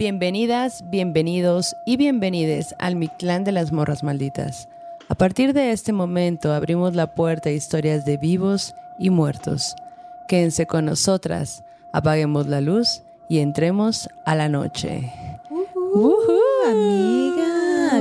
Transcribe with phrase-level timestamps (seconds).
[0.00, 4.66] Bienvenidas, bienvenidos y bienvenides al Mi Clan de las Morras Malditas.
[5.10, 9.76] A partir de este momento abrimos la puerta a historias de vivos y muertos.
[10.26, 15.12] Quédense con nosotras, apaguemos la luz y entremos a la noche.
[15.92, 16.38] Ujú.
[16.66, 17.39] Amiga,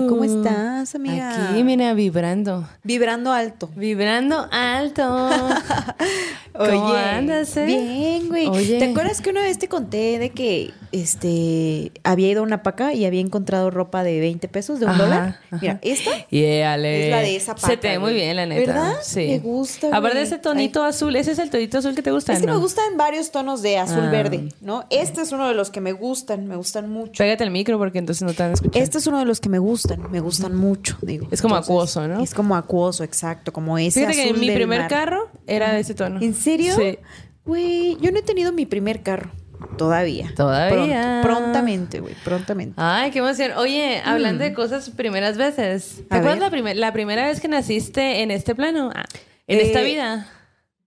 [0.08, 1.52] ¿cómo estás, amiga?
[1.52, 2.68] Aquí, mira, vibrando.
[2.84, 3.70] Vibrando alto.
[3.76, 5.30] Vibrando alto.
[6.54, 7.66] ¿Cómo andas, eh?
[7.66, 8.48] Bien, güey.
[8.48, 8.80] Oye.
[8.80, 12.94] ¿Te acuerdas que una vez te conté de que este había ido a una paca
[12.94, 15.22] y había encontrado ropa de 20 pesos, de un Ajá, dólar?
[15.52, 15.58] ajá.
[15.62, 16.76] Mira, esta Yeah.
[16.76, 18.74] Es la de esa Se paca, te ve muy bien, la neta.
[18.74, 18.94] ¿Verdad?
[19.04, 19.28] Sí.
[19.28, 22.34] Me gusta, Aparte de ese tonito azul, ¿ese es el tonito azul que te gusta?
[22.34, 22.54] es que no?
[22.54, 24.12] me gustan varios tonos de azul Ah.
[24.12, 24.86] verde, ¿no?
[24.90, 27.14] Este es uno de los que me gustan, me gustan mucho.
[27.18, 28.82] Pégate el micro porque entonces no te van a escuchar.
[28.82, 29.79] Este es uno de los que me gustan,
[30.10, 31.28] me gustan mucho, digo.
[31.32, 32.22] Es como acuoso, ¿no?
[32.22, 34.90] Es como acuoso, exacto, como ese Fíjate que mi del primer mar.
[34.90, 36.20] carro era de ese tono.
[36.22, 36.76] ¿En serio?
[36.78, 36.98] Sí.
[37.46, 39.32] Güey, yo no he tenido mi primer carro.
[39.78, 40.32] Todavía.
[40.36, 41.20] Todavía.
[41.22, 42.14] Pronto, prontamente, güey.
[42.24, 42.76] Prontamente.
[42.78, 43.52] Ay, qué emoción.
[43.58, 46.04] Oye, hablando de cosas primeras veces.
[46.10, 46.20] ¿Te Mm.
[46.20, 48.92] Acuerdas la, primer- la primera vez que naciste en este plano?
[48.96, 49.04] Ah,
[49.48, 50.28] en Eh, esta vida.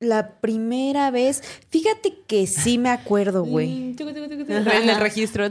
[0.03, 1.43] La primera vez.
[1.71, 3.69] Fíjate que sí me acuerdo, güey.
[3.93, 4.11] Mm, tucu.
[4.11, 5.47] En el registro.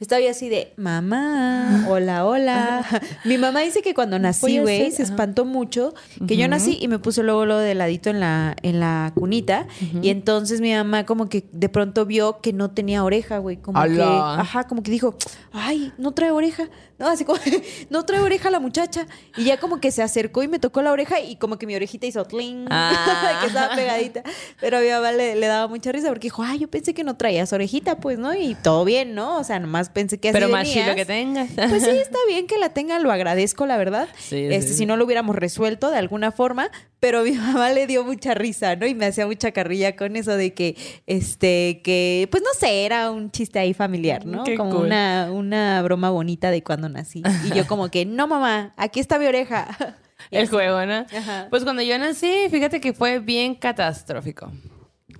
[0.00, 2.84] Estaba yo así de, mamá, hola, hola.
[3.24, 5.94] Mi mamá dice que cuando nací, güey, se espantó mucho,
[6.26, 9.66] que yo nací y me puso luego lo de ladito en la, en la cunita.
[10.02, 13.56] Y entonces mi mamá como que de pronto vio que no tenía oreja, güey.
[13.56, 15.16] Como que, ajá, como que dijo,
[15.52, 16.68] ay, no trae oreja.
[16.98, 17.38] No, así como,
[17.90, 19.06] no trae oreja la muchacha.
[19.36, 21.74] Y ya como que se acercó y me tocó la oreja y como que mi
[21.74, 23.42] orejita hizo tling, Ah.
[23.46, 24.22] que estaba pegadita.
[24.60, 27.04] Pero a mi mamá le, le daba mucha risa porque dijo, ay, yo pensé que
[27.04, 28.34] no traías orejita, pues, ¿no?
[28.34, 29.38] Y todo bien, ¿no?
[29.38, 31.50] O sea, nomás pensé que así Pero más chilo que tengas.
[31.52, 34.08] Pues sí, está bien que la tenga, lo agradezco, la verdad.
[34.18, 36.70] Sí, este, sí, Si no lo hubiéramos resuelto de alguna forma,
[37.00, 38.86] pero mi mamá le dio mucha risa, ¿no?
[38.86, 40.76] Y me hacía mucha carrilla con eso de que,
[41.06, 44.44] este, que, pues no sé, era un chiste ahí familiar, ¿no?
[44.44, 44.86] Qué como cool.
[44.86, 47.22] una, una broma bonita de cuando nací.
[47.44, 49.96] Y yo como que, no mamá, aquí está mi oreja.
[50.30, 51.06] El juego, ¿no?
[51.16, 51.46] Ajá.
[51.50, 54.50] Pues cuando yo nací, fíjate que fue bien catastrófico.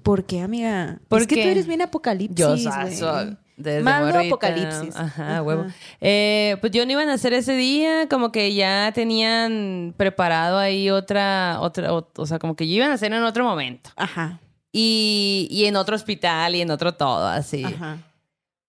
[0.03, 0.99] ¿Por qué, amiga?
[1.09, 4.21] ¿Por es que tú eres bien apocalipsis, Yo soy desde morrita.
[4.21, 4.95] apocalipsis.
[4.97, 5.67] Ajá, huevo.
[6.01, 10.91] Eh, pues yo no iba a nacer ese día, como que ya tenían preparado ahí
[10.91, 13.91] otra, otra, o, o sea, como que yo iba a nacer en otro momento.
[13.97, 14.39] Ajá.
[14.73, 17.65] Y, y en otro hospital y en otro todo, así.
[17.65, 17.99] Ajá.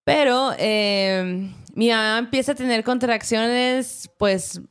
[0.06, 4.62] Pero eh, mi mamá empieza a tener contracciones, pues,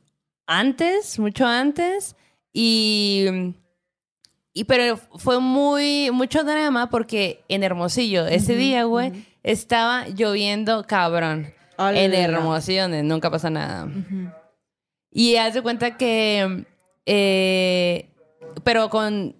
[0.47, 2.15] antes, mucho antes.
[2.53, 3.53] Y,
[4.53, 11.53] y pero fue muy, mucho drama porque en Hermosillo, ese día, güey, estaba lloviendo cabrón.
[11.77, 13.87] En Hermosillo, donde nunca pasa nada.
[15.11, 16.65] Y haz de cuenta que,
[17.05, 18.09] eh,
[18.63, 19.35] pero con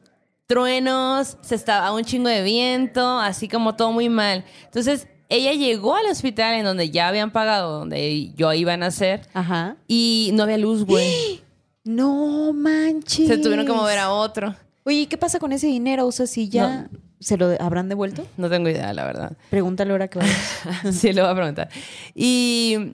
[0.46, 4.46] truenos, se estaba un chingo de viento, así como todo muy mal.
[4.66, 9.28] Entonces, ella llegó al hospital en donde ya habían pagado, donde yo iba a nacer,
[9.34, 9.76] Ajá.
[9.88, 11.42] y no había luz, güey.
[11.84, 13.30] No manches.
[13.30, 14.54] Se tuvieron que mover a otro.
[14.84, 16.06] Oye, ¿y ¿qué pasa con ese dinero?
[16.06, 16.90] O sea, si ya
[17.20, 18.28] se lo habrán devuelto.
[18.38, 19.38] No tengo idea, la verdad.
[19.50, 20.36] Pregúntale ahora que vaya.
[20.92, 21.70] sí, lo voy a preguntar.
[22.14, 22.94] Y,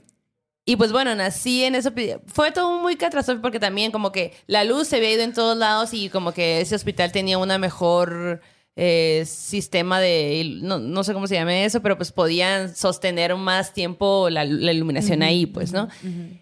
[0.65, 1.91] y pues bueno, nací en eso.
[2.27, 5.57] Fue todo muy catastrófico porque también como que la luz se había ido en todos
[5.57, 8.41] lados y como que ese hospital tenía una mejor
[8.75, 13.71] eh, sistema de, no, no sé cómo se llama eso, pero pues podían sostener más
[13.73, 15.87] tiempo la, la iluminación ahí, pues, ¿no?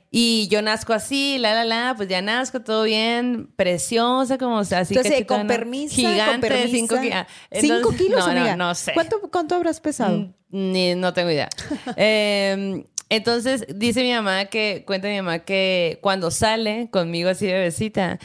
[0.09, 4.63] Y yo nazco así, la, la, la, pues ya nazco, todo bien, preciosa, como o
[4.63, 6.71] sea, así Entonces, con permiso, Gigante, con permiso.
[6.75, 8.55] cinco, ki- ah, ¿Cinco entonces- kilos, no, no, amiga?
[8.55, 8.93] No, sé.
[8.93, 10.17] ¿Cuánto, cuánto habrás pesado?
[10.17, 11.49] Mm, Ni, no tengo idea.
[11.97, 17.59] Eh, entonces, dice mi mamá que, cuenta mi mamá que cuando sale conmigo así de
[17.59, 18.19] besita,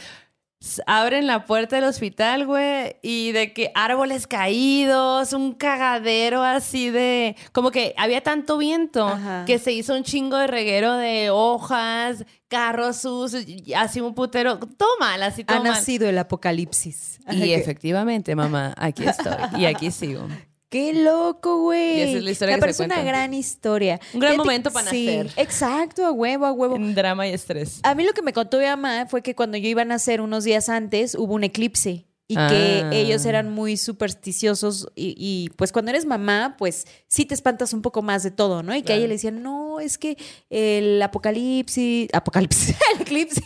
[0.87, 7.35] abren la puerta del hospital, güey, y de que árboles caídos, un cagadero así de...
[7.51, 9.45] Como que había tanto viento Ajá.
[9.45, 13.45] que se hizo un chingo de reguero de hojas, carros sucios,
[13.75, 17.19] así un putero, todo mal, así todo Ha nacido el apocalipsis.
[17.29, 20.27] Y que- efectivamente, mamá, aquí estoy y aquí sigo.
[20.69, 21.97] Qué loco, güey.
[21.97, 23.99] Y esa es la historia Me parece una gran historia.
[24.13, 25.31] Un gran Fíjate- momento para sí, nacer.
[25.37, 26.75] Exacto, a huevo, a huevo.
[26.75, 27.79] En drama y estrés.
[27.83, 30.19] A mí lo que me contó mi mamá fue que cuando yo iba a nacer
[30.19, 32.89] unos días antes hubo un eclipse y que Ah.
[32.93, 37.81] ellos eran muy supersticiosos y, y, pues cuando eres mamá pues sí te espantas un
[37.81, 38.75] poco más de todo, ¿no?
[38.75, 40.17] Y que a ella le decían, no, es que
[40.49, 43.41] el apocalipsis, apocalipsis, el eclipse,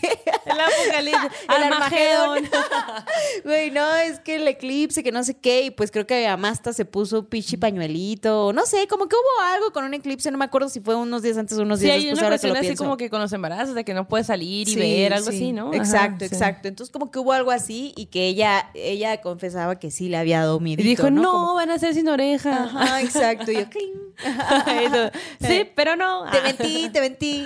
[0.45, 1.39] El apocalipsis.
[1.57, 2.49] el Armagedón.
[3.43, 6.73] Güey, no, es que el eclipse, que no sé qué, y pues creo que hasta
[6.73, 10.37] se puso pichi pañuelito, o no sé, como que hubo algo con un eclipse, no
[10.37, 12.37] me acuerdo si fue unos días antes o unos Sí, días hay después, una ahora
[12.39, 12.83] que lo así pienso.
[12.83, 15.37] como que con los embarazos, de que no puedes salir y Sí, ver, algo sí.
[15.37, 15.67] así, ¿no?
[15.69, 16.33] Ajá, Exacto, sí.
[16.33, 16.67] exacto.
[16.67, 20.39] Entonces como que hubo algo así y que ella, ella confesaba que sí le había
[20.39, 20.81] dado miedo.
[20.81, 22.63] Y dijo, no, Como- van a ser sin oreja.
[22.65, 23.51] Ajá, exacto.
[23.51, 23.61] Y yo.
[24.21, 25.11] Eso.
[25.39, 26.25] sí, pero no.
[26.31, 27.45] Te mentí, te mentí.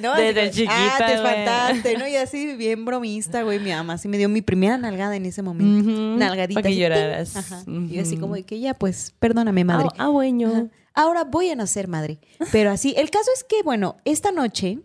[0.00, 0.14] ¿no?
[0.14, 2.08] Desde chiquita, Ah, te espantaste, ¿no?
[2.08, 3.94] Y así bien bromista, güey, mi mamá.
[3.94, 5.88] Así me dio mi primera nalgada en ese momento.
[5.90, 6.60] Ujú, Nalgadita.
[6.60, 7.36] pa' que lloraras.
[7.36, 7.62] Ajá.
[7.66, 9.88] Y yo así como de que ya, pues, perdóname, madre.
[9.92, 10.48] Ah, ah, bueno.
[10.48, 10.64] Ajá.
[10.98, 12.18] Ahora voy a nacer madre.
[12.50, 14.80] Pero así, el caso es que, bueno, esta noche,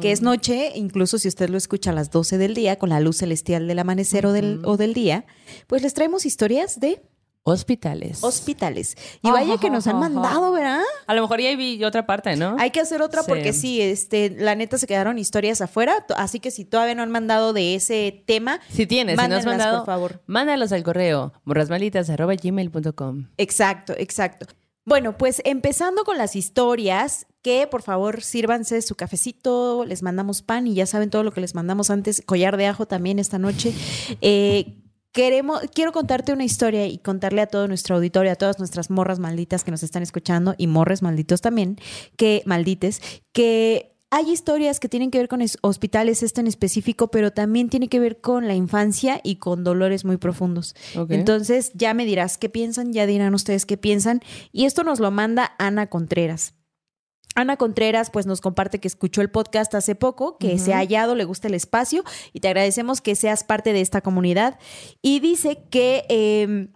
[0.00, 2.98] que es noche, incluso si usted lo escucha a las 12 del día, con la
[2.98, 5.24] luz celestial del amanecer o, del, o del día,
[5.68, 7.00] pues les traemos historias de
[7.44, 8.24] Hospitales.
[8.24, 8.96] hospitales.
[9.22, 10.82] Y vaya que nos han mandado, ¿verdad?
[11.06, 12.56] A lo mejor ya vi otra parte, ¿no?
[12.58, 13.28] Hay que hacer otra Sí.
[13.28, 17.10] porque sí, este, la neta se quedaron historias afuera, así que si todavía no han
[17.10, 20.22] mandado de ese tema, Si tienes, si no has mandado, por favor.
[20.26, 23.28] mándalos al correo morrasmalitas.gmail.com.
[23.38, 24.46] Exacto, exacto.
[24.88, 30.66] Bueno, pues empezando con las historias, que por favor sírvanse su cafecito, les mandamos pan
[30.66, 33.74] y ya saben todo lo que les mandamos antes, collar de ajo también esta noche.
[34.22, 34.78] Eh,
[35.12, 39.18] queremos, quiero contarte una historia y contarle a todo nuestro auditorio, a todas nuestras morras
[39.18, 41.76] malditas que nos están escuchando y morres malditos también,
[42.16, 43.02] que maldites,
[43.34, 47.68] que hay historias que tienen que ver con es- hospitales, esto en específico, pero también
[47.68, 50.74] tiene que ver con la infancia y con dolores muy profundos.
[51.14, 54.20] Entonces ya me dirás qué piensan, ya dirán ustedes qué piensan.
[54.50, 56.54] Y esto nos lo manda Ana Contreras.
[57.34, 61.14] Ana Contreras pues nos comparte que escuchó el podcast hace poco, que se ha hallado,
[61.14, 62.02] le gusta el espacio
[62.32, 64.58] y te agradecemos que seas parte de esta comunidad.
[65.02, 66.68] Y dice que eh,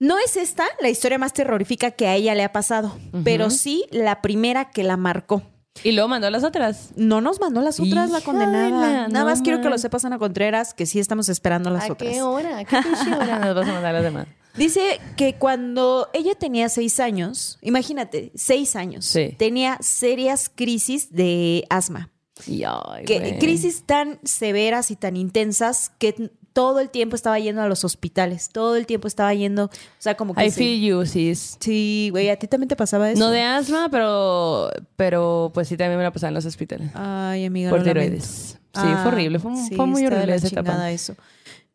[0.00, 3.84] no es esta la historia más terrorífica que a ella le ha pasado, pero sí
[3.92, 5.42] la primera que la marcó.
[5.84, 6.90] Y luego mandó las otras.
[6.96, 9.08] No nos mandó las otras, la condenada.
[9.08, 11.92] Nada no más quiero que lo sepas, Ana Contreras, que sí estamos esperando las ¿A
[11.92, 12.12] otras.
[12.12, 12.58] qué hora?
[12.58, 12.76] ¿A qué
[13.16, 14.26] hora nos vas a mandar las demás?
[14.56, 19.34] Dice que cuando ella tenía seis años, imagínate, seis años, Sí.
[19.38, 22.10] tenía serias crisis de asma.
[22.46, 23.38] Y, ay, Que, güey.
[23.38, 28.48] crisis tan severas y tan intensas que todo el tiempo estaba yendo a los hospitales,
[28.50, 30.46] todo el tiempo estaba yendo, o sea, como que...
[30.46, 31.56] I feel you, sis.
[31.60, 33.18] Sí, güey, ¿a ti también te pasaba eso?
[33.20, 36.90] No de asma, pero, pero pues sí también me la pasaba en los hospitales.
[36.94, 38.04] Ay, amiga, por lo lamento.
[38.06, 38.58] tiroides.
[38.74, 39.38] Sí, Ah, fue horrible.
[39.38, 40.90] Fue, sí, fue muy horrible esa etapa.
[40.90, 41.14] eso.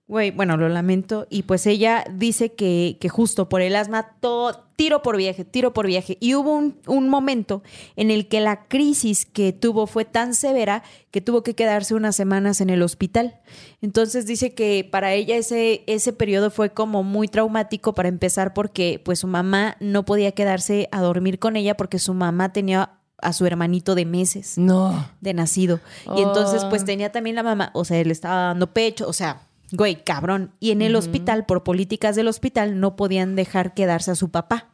[0.08, 1.28] Güey, bueno, lo lamento.
[1.30, 5.74] Y pues ella dice que, que justo por el asma, todo, tiro por viaje, tiro
[5.74, 6.18] por viaje.
[6.20, 7.62] Y hubo un, un momento
[7.96, 12.16] en el que la crisis que tuvo fue tan severa que tuvo que quedarse unas
[12.16, 13.40] semanas en el hospital.
[13.82, 19.02] Entonces dice que para ella ese, ese periodo fue como muy traumático para empezar porque
[19.04, 22.92] pues su mamá no podía quedarse a dormir con ella porque su mamá tenía
[23.22, 25.08] a su hermanito de meses No.
[25.22, 25.80] de nacido.
[26.18, 29.48] Y entonces, pues tenía también la mamá, o sea, le estaba dando pecho, o sea,
[29.74, 30.54] güey, cabrón.
[30.60, 34.70] Y en el hospital, por políticas del hospital, no podían dejar quedarse a su papá.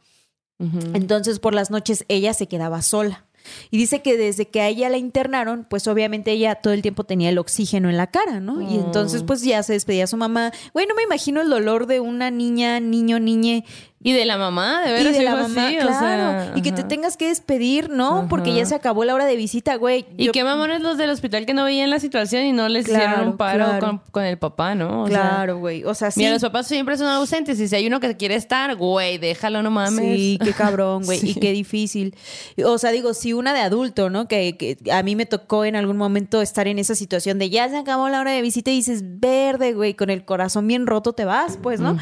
[0.92, 3.24] Entonces, por las noches, ella se quedaba sola.
[3.70, 7.04] Y dice que desde que a ella la internaron, pues obviamente ella todo el tiempo
[7.04, 8.60] tenía el oxígeno en la cara, ¿no?
[8.60, 10.52] Y entonces, pues ya se despedía a su mamá.
[10.74, 13.64] Güey, no me imagino el dolor de una niña, niño, niñe
[14.02, 15.12] Y de la mamá, de y veras.
[15.18, 15.98] de la mamá, así, o claro.
[15.98, 18.28] sea, y que te tengas que despedir, ¿no?
[18.30, 20.06] Porque ya se acabó la hora de visita, güey.
[20.16, 22.86] Y Yo- qué mamones los del hospital que no veían la situación y no les
[22.86, 23.86] Claro, hicieron un paro claro.
[23.86, 25.02] con, con el papá, ¿no?
[25.02, 25.84] O Claro, güey.
[25.84, 26.20] O sea, sí.
[26.20, 29.62] Mira, los papás siempre son ausentes y si hay uno que quiere estar, güey, déjalo,
[29.62, 30.00] no mames.
[30.16, 31.18] Sí, qué cabrón, güey.
[31.20, 31.32] Sí.
[31.32, 32.14] Y qué difícil.
[32.64, 34.28] O sea, digo, si una de adulto, ¿no?
[34.28, 37.68] Que, que a mí me tocó en algún momento estar en esa situación de ya
[37.68, 41.12] se acabó la hora de visita y dices, verde, güey, con el corazón bien roto
[41.12, 41.98] te vas, pues, ¿no?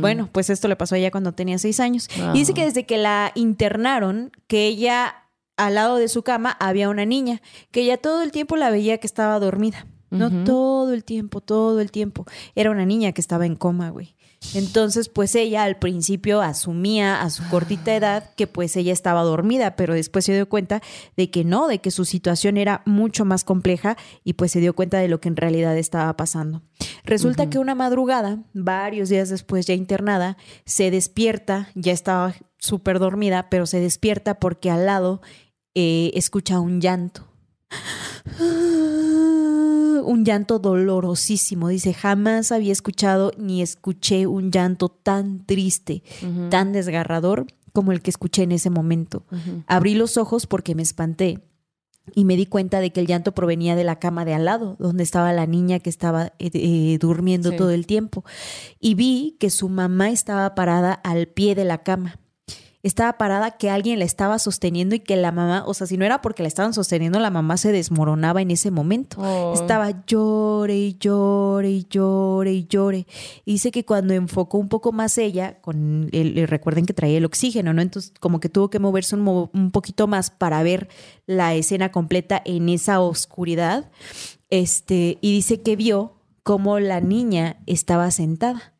[0.00, 2.08] Bueno, pues esto le pasó a ella cuando tenía seis años.
[2.34, 5.16] Y dice que desde que la internaron, que ella
[5.56, 8.98] al lado de su cama había una niña, que ella todo el tiempo la veía
[8.98, 9.86] que estaba dormida.
[10.10, 12.26] No todo el tiempo, todo el tiempo.
[12.54, 14.14] Era una niña que estaba en coma, güey.
[14.54, 19.76] Entonces, pues ella al principio asumía a su cortita edad que pues ella estaba dormida,
[19.76, 20.82] pero después se dio cuenta
[21.16, 24.74] de que no, de que su situación era mucho más compleja y pues se dio
[24.74, 26.62] cuenta de lo que en realidad estaba pasando.
[27.04, 33.48] Resulta que una madrugada, varios días después ya internada, se despierta, ya estaba súper dormida,
[33.48, 35.22] pero se despierta porque al lado
[35.74, 37.26] eh, escucha un llanto.
[40.02, 41.68] Un llanto dolorosísimo.
[41.68, 46.02] Dice, jamás había escuchado ni escuché un llanto tan triste,
[46.50, 49.24] tan desgarrador como el que escuché en ese momento.
[49.66, 51.40] Abrí los ojos porque me espanté
[52.14, 54.76] y me di cuenta de que el llanto provenía de la cama de al lado,
[54.80, 57.56] donde estaba la niña que estaba eh, eh, durmiendo Sí.
[57.56, 58.24] todo el tiempo.
[58.80, 62.18] Y vi que su mamá estaba parada al pie de la cama.
[62.82, 66.04] Estaba parada que alguien la estaba sosteniendo y que la mamá, o sea, si no
[66.04, 69.18] era porque la estaban sosteniendo, la mamá se desmoronaba en ese momento.
[69.20, 69.54] Oh.
[69.54, 73.06] Estaba llore y llore y llore y llore.
[73.44, 77.24] Y dice que cuando enfocó un poco más ella, con el, recuerden que traía el
[77.24, 77.82] oxígeno, ¿no?
[77.82, 80.88] Entonces como que tuvo que moverse un, mo- un poquito más para ver
[81.26, 83.90] la escena completa en esa oscuridad.
[84.50, 88.72] Este, y dice que vio cómo la niña estaba sentada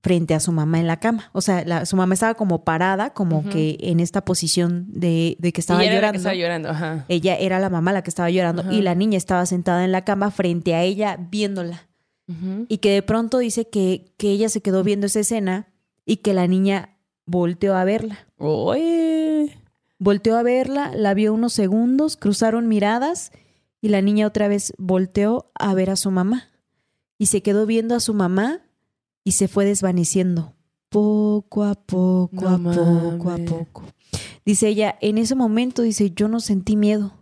[0.00, 1.28] frente a su mamá en la cama.
[1.32, 5.52] O sea, la- su mamá estaba como parada, como que en esta posición de, de
[5.52, 6.12] que estaba y era la llorando.
[6.12, 7.04] que estaba llorando, ajá.
[7.08, 8.72] Ella era la mamá la que estaba llorando Ajá.
[8.72, 11.84] y la niña estaba sentada en la cama frente a ella viéndola.
[12.68, 15.68] Y que de pronto dice que, que ella se quedó viendo esa escena
[16.04, 16.90] y que la niña
[17.24, 18.26] volteó a verla.
[18.36, 19.58] Oye.
[19.98, 23.32] Volteó a verla, la vio unos segundos, cruzaron miradas
[23.80, 26.50] y la niña otra vez volteó a ver a su mamá.
[27.16, 28.60] Y se quedó viendo a su mamá
[29.28, 30.54] y se fue desvaneciendo
[30.88, 33.84] poco a poco, No a poco, a poco.
[34.46, 37.12] Dice ella, en ese momento, dice, yo no sentí miedo.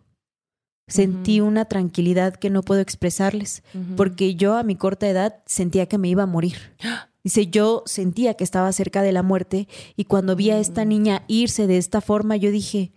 [0.89, 3.65] Sentí una tranquilidad que no puedo expresarles,
[3.97, 6.57] porque yo a mi corta edad sentía que me iba a morir.
[7.25, 10.89] Dice, yo sentía que estaba cerca de la muerte y cuando vi a esta Mm.
[10.89, 12.93] niña irse de esta forma, yo dije,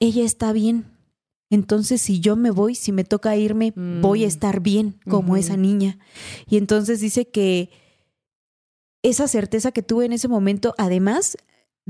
[0.00, 0.86] ella está bien.
[1.50, 4.28] Entonces, si yo me voy, si me toca irme, voy a Mm.
[4.28, 6.00] estar bien como esa niña.
[6.48, 7.70] Y entonces dice que
[9.02, 11.36] esa certeza que tuve en ese momento, además,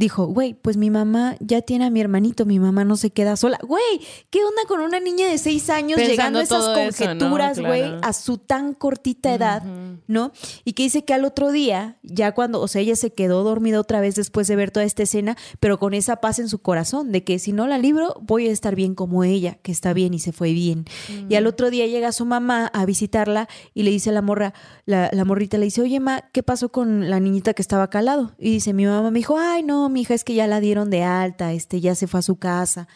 [0.00, 3.36] dijo, güey, pues mi mamá ya tiene a mi hermanito, mi mamá no se queda
[3.36, 3.58] sola.
[3.66, 7.82] Güey, ¿qué onda con una niña de seis años Pensando llegando a esas conjeturas, güey,
[7.82, 8.00] Claro.
[8.02, 9.62] a su tan cortita edad?
[10.06, 10.32] ¿no?
[10.64, 13.78] Y que dice que al otro día, ya cuando, o sea, ella se quedó dormida
[13.78, 17.12] otra vez después de ver toda esta escena, pero con esa paz en su corazón,
[17.12, 20.14] de que si no la libro, voy a estar bien como ella, que está bien
[20.14, 20.86] y se fue bien.
[21.28, 24.54] Y al otro día llega su mamá a visitarla y le dice a la morra,
[24.86, 27.98] la, la morrita le dice, oye, ma, ¿qué pasó con la niñita que estaba acá
[28.00, 28.32] al lado?
[28.38, 30.90] Y dice, mi mamá me dijo, ay, no, mi hija, es que ya la dieron
[30.90, 32.88] de alta, este, ya se fue a su casa.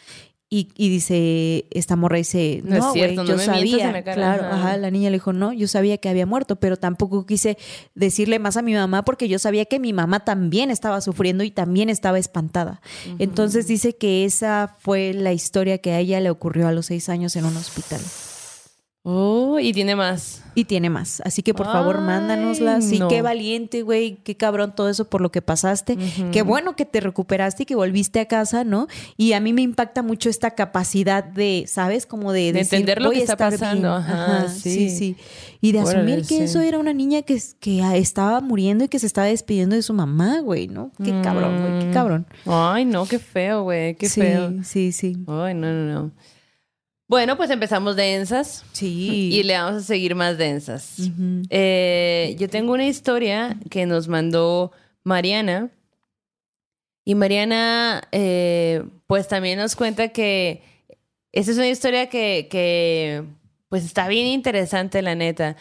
[0.47, 4.03] Y, y dice, esta morra dice, No no, güey, cierto, no yo me sabía, la
[4.03, 4.15] cara".
[4.15, 7.57] claro, ajá, la niña le dijo, no, yo sabía que había muerto, pero tampoco quise
[7.95, 11.49] decirle más a mi mamá porque yo sabía que mi mamá también estaba sufriendo y
[11.49, 12.79] también estaba espantada.
[13.17, 17.09] Entonces dice que esa fue la historia que a ella le ocurrió a los seis
[17.09, 18.01] años en un hospital.
[19.07, 20.41] Oh, y tiene más.
[20.55, 21.21] Y tiene más.
[21.23, 22.81] Así que por favor, Ay, mándanosla.
[22.81, 23.07] Sí, no.
[23.07, 24.15] qué valiente, güey.
[24.23, 25.95] Qué cabrón todo eso por lo que pasaste.
[26.31, 28.87] Qué bueno que te recuperaste y que volviste a casa, ¿no?
[29.15, 32.07] Y a mí me impacta mucho esta capacidad de, ¿sabes?
[32.07, 33.81] Como de, De decir, entender lo "Voy que está estar pasando.
[33.89, 33.93] bien".
[33.93, 34.71] Ajá, sí.
[34.71, 34.89] sí.
[34.89, 35.17] sí,
[35.61, 36.41] Y de Órale, asumir que sí.
[36.41, 39.93] eso era una niña que, que estaba muriendo y que se estaba despidiendo de su
[39.93, 40.91] mamá, güey, ¿no?
[41.03, 41.79] Qué cabrón, güey.
[41.81, 41.93] Qué Mm.
[41.93, 42.25] cabrón.
[42.47, 43.93] Ay, no, qué feo, güey.
[43.95, 44.51] Qué sí, feo.
[44.63, 45.15] sí, sí.
[45.27, 46.11] Ay, no, no, no.
[47.07, 49.29] Bueno, pues empezamos densas Sí.
[49.33, 50.97] y le vamos a seguir más densas.
[51.49, 54.71] Eh, yo tengo una historia que nos mandó
[55.03, 55.69] Mariana.
[57.07, 60.63] Y Mariana, eh, pues también nos cuenta que
[61.31, 63.23] esa es una historia que, que,
[63.69, 65.55] pues está bien interesante, la neta.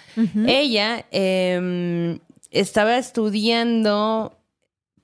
[0.46, 2.20] Ella em,
[2.50, 4.38] estaba estudiando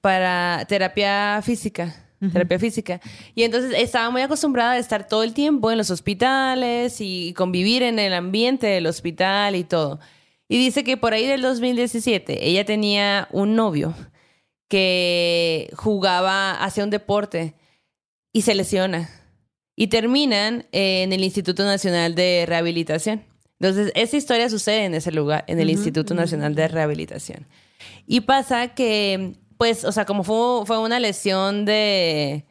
[0.01, 1.95] para terapia física.
[2.21, 2.33] Ujú.
[2.33, 3.01] Terapia física.
[3.35, 7.83] Y entonces estaba muy acostumbrada a estar todo el tiempo en los hospitales y convivir
[7.83, 10.01] en el ambiente del hospital y todo.
[10.49, 13.95] Y dice que por ahí del 2017 ella tenía un novio
[14.69, 17.55] que jugaba, hacía un deporte
[18.33, 19.11] y se lesiona.
[19.77, 23.25] Y terminan en el Instituto Nacional de Rehabilitación.
[23.59, 27.47] Entonces, esa historia sucede en ese lugar, en el Instituto Nacional de Rehabilitación.
[28.07, 32.47] Y pasa que, pues, o sea, como fue, fue una lesión de,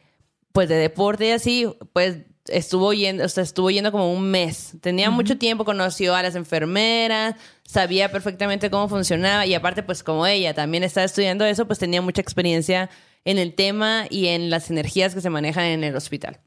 [0.52, 4.76] pues, de deporte y así, pues, estuvo yendo, o sea, estuvo yendo como un mes.
[4.80, 10.28] Tenía mucho tiempo, conoció a las enfermeras, sabía perfectamente cómo funcionaba y aparte, pues, como
[10.28, 12.92] ella también estaba estudiando eso, pues tenía mucha experiencia
[13.26, 16.40] en el tema y en las energías que se manejan en el hospital.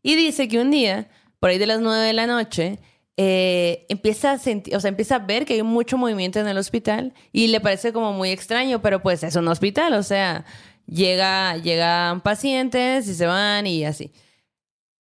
[0.00, 1.08] Y dice que un día,
[1.40, 2.78] por ahí de las nueve de la noche,
[3.22, 6.56] eh, empieza a sentir, o sea, empieza a ver que hay mucho movimiento en el
[6.56, 10.46] hospital y le parece como muy extraño, pero pues es un hospital, o sea,
[10.86, 14.10] llega, llegan pacientes y se van y así.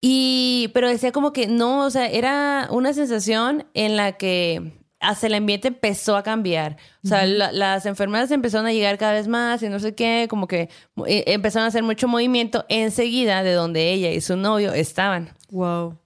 [0.01, 5.29] Y, pero decía como que no, o sea, era una sensación en la que hasta
[5.29, 6.77] el ambiente empezó a cambiar.
[7.05, 10.27] O sea, la- las enfermeras empezaron a llegar cada vez más y no sé qué,
[10.29, 10.69] como que
[11.07, 15.31] eh, empezaron a hacer mucho movimiento enseguida de donde ella y su novio estaban.
[15.51, 15.97] Wow.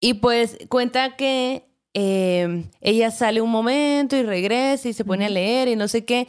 [0.00, 5.28] Y pues cuenta que eh, ella sale un momento y regresa y se pone a
[5.28, 6.26] leer y no sé qué,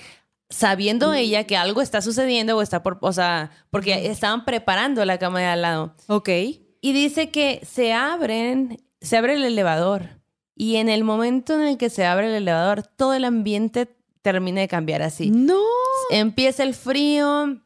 [0.50, 5.18] sabiendo ella que algo está sucediendo o está por, o sea, porque estaban preparando la
[5.18, 5.96] cama de al lado.
[6.08, 6.30] Ok.
[6.82, 10.22] Y dice que se abren, se abre el elevador.
[10.56, 13.88] Y en el momento en el que se abre el elevador, todo el ambiente
[14.22, 15.32] termina de cambiar así.
[15.32, 15.62] No.
[16.12, 17.62] Empieza el frío,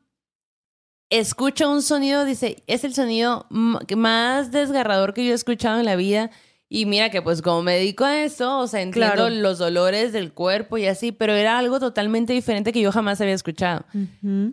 [1.10, 5.96] escucha un sonido, dice, es el sonido más desgarrador que yo he escuchado en la
[5.96, 6.32] vida.
[6.68, 9.30] Y mira que pues como me dedico a eso, o sea, entiendo Claro.
[9.30, 13.36] los dolores del cuerpo y así, pero era algo totalmente diferente que yo jamás había
[13.36, 13.86] escuchado.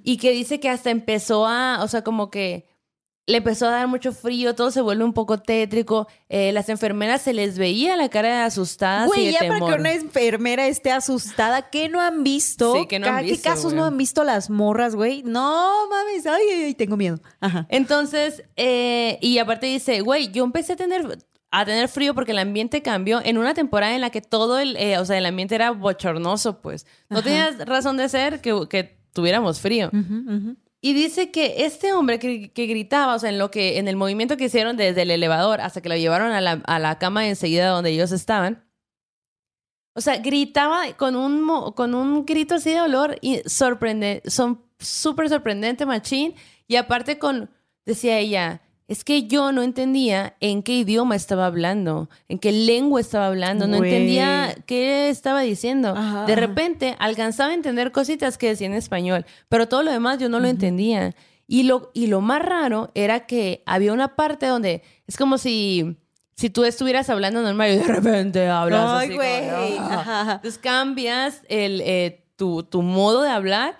[0.04, 2.66] Y que dice que hasta empezó a, o sea, como que
[3.26, 6.08] le empezó a dar mucho frío, todo se vuelve un poco tétrico.
[6.28, 9.54] eh, las enfermeras se les veía la cara de asustadas y Güey, de ya para
[9.54, 9.74] temor.
[9.74, 12.74] que una enfermera esté asustada, ¿qué no han visto?
[12.74, 13.76] Sí, ¿qué no han visto, ¿Qué casos güey?
[13.76, 15.22] no han visto las morras, güey?
[15.22, 17.20] No mames, ay, ay, tengo miedo.
[17.40, 17.66] Ajá.
[17.68, 21.18] Entonces, eh, y aparte dice, güey, yo empecé a tener,
[21.52, 24.76] a tener frío porque el ambiente cambió en una temporada en la que todo el,
[24.78, 26.86] eh, o sea, el ambiente era bochornoso, pues.
[27.08, 27.24] No Ajá.
[27.28, 29.90] tenías razón de ser que, que tuviéramos frío.
[29.92, 30.56] Ujú, ujú.
[30.84, 34.36] Y dice que este hombre que, gritaba, o sea, en lo que, en el movimiento
[34.36, 37.68] que hicieron desde el elevador hasta que lo llevaron a la, a la cama enseguida
[37.68, 38.64] donde ellos estaban,
[39.94, 45.28] o sea, gritaba con un, con un grito así de dolor y sorprende, son súper
[45.28, 46.34] sorprendente, machín.
[46.66, 47.50] Y aparte con,
[47.84, 53.00] decía ella, es que yo no entendía en qué idioma estaba hablando, en qué lengua
[53.00, 55.94] estaba hablando, no entendía qué estaba diciendo.
[55.96, 60.18] Ajá, de repente alcanzaba a entender cositas que decía en español, pero todo lo demás
[60.18, 61.14] yo no lo entendía.
[61.46, 65.98] Y lo, y lo más raro era que había una parte donde es como si,
[66.34, 69.86] si tú estuvieras hablando normal y de repente hablas Ay, así como.
[69.90, 70.00] "Ah".
[70.00, 70.32] Ajá.
[70.36, 73.76] Entonces cambias el, eh, tu, tu modo de hablar,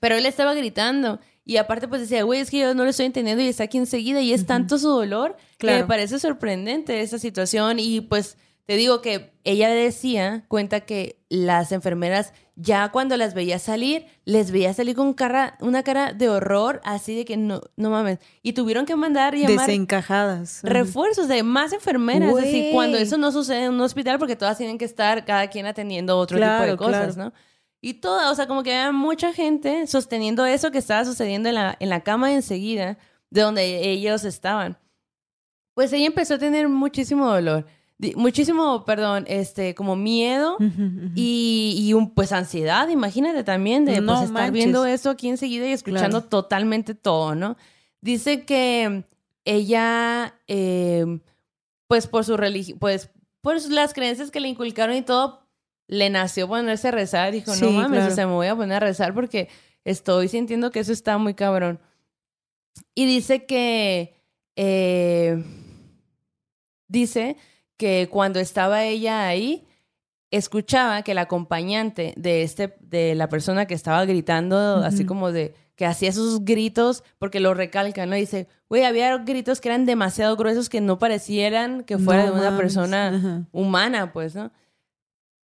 [0.00, 1.20] pero él estaba gritando.
[1.44, 3.76] Y aparte, pues decía, güey, es que yo no lo estoy entendiendo y está aquí
[3.76, 4.20] enseguida.
[4.20, 7.78] Y es tanto su dolor que me parece sorprendente esa situación.
[7.78, 13.58] Y pues te digo que ella decía, cuenta que las enfermeras, ya cuando las veía
[13.58, 17.90] salir, les veía salir con cara, una cara de horror, así de que no, no
[17.90, 18.20] mames.
[18.42, 20.60] Y tuvieron que mandar llamar Desencajadas.
[20.62, 22.34] Refuerzos de más enfermeras.
[22.34, 22.72] Así, Güey.
[22.72, 26.16] cuando eso no sucede en un hospital, porque todas tienen que estar cada quien atendiendo
[26.16, 27.30] otro tipo de cosas, claro.
[27.30, 27.34] ¿no?
[27.84, 31.56] Y toda, o sea, como que había mucha gente sosteniendo eso que estaba sucediendo en
[31.56, 32.96] la, en la cama enseguida
[33.30, 34.78] de donde ellos estaban.
[35.74, 37.66] Pues ella empezó a tener muchísimo dolor,
[38.16, 40.56] muchísimo, perdón, este, como miedo
[41.14, 44.52] y, y un, pues ansiedad, imagínate también, de No pues, estar manches.
[44.54, 46.28] viendo eso aquí enseguida y escuchando Claro.
[46.28, 47.56] totalmente todo, ¿no?
[48.00, 49.04] Dice que
[49.44, 51.20] ella, eh,
[51.86, 53.10] pues por su religión, pues
[53.42, 55.43] por las creencias que le inculcaron y todo,
[55.86, 57.32] le nació ponerse a rezar.
[57.32, 58.12] Dijo, no mames, claro.
[58.12, 59.48] o sea, me voy a poner a rezar porque
[59.84, 61.78] estoy sintiendo que eso está muy cabrón.
[62.94, 64.14] Y dice que,
[64.56, 65.42] eh,
[66.88, 67.36] dice
[67.76, 69.66] que cuando estaba ella ahí,
[70.30, 75.54] escuchaba que el acompañante de este de la persona que estaba gritando así como de
[75.76, 80.34] que hacía esos gritos porque lo recalca no dice güey había gritos que eran demasiado
[80.36, 82.60] gruesos que no parecieran que fuera No de una mames.
[82.60, 83.42] persona Ajá.
[83.52, 84.50] humana pues no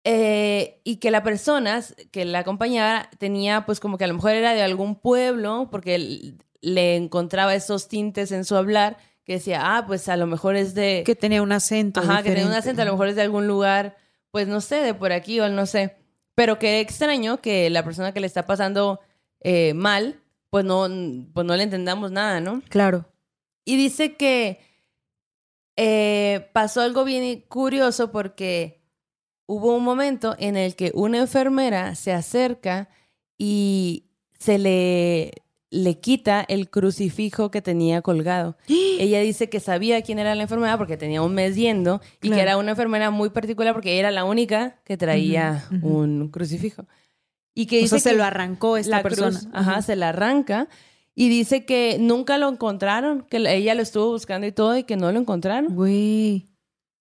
[0.05, 4.31] Eh, y que la persona que la acompañaba tenía pues como que a lo mejor
[4.31, 9.85] era de algún pueblo porque le encontraba esos tintes en su hablar que decía ah
[9.85, 11.99] pues a lo mejor es de Que tenía un acento.
[11.99, 12.57] Ajá, que tenía un diferente.
[12.57, 13.97] acento, a lo mejor es de algún lugar,
[14.31, 15.97] pues no sé, de por aquí o no sé.
[16.33, 19.01] Pero qué extraño que la persona que le está pasando
[19.41, 20.88] eh, mal, pues no,
[21.33, 22.62] pues no le entendamos nada, ¿no?
[22.69, 23.05] Claro.
[23.65, 24.62] Y dice que
[25.75, 28.79] eh, pasó algo bien curioso porque
[29.51, 32.88] hubo un momento en el que una enfermera se acerca
[33.38, 34.05] y
[34.38, 35.31] se le,
[35.71, 38.57] le quita el crucifijo que tenía colgado.
[38.99, 42.35] Ella dice que sabía quién era la enfermera porque tenía un mes yendo y Claro.
[42.35, 46.85] que era una enfermera muy particular porque era la única que traía un crucifijo.
[47.55, 49.31] Y que O dice sea, se que lo arrancó esta la persona.
[49.39, 50.67] cruz, ajá, se la arranca
[51.15, 54.83] y dice que nunca lo encontraron, que la- ella lo estuvo buscando y todo y
[54.83, 55.73] que no lo encontraron.
[55.75, 56.47] Güey.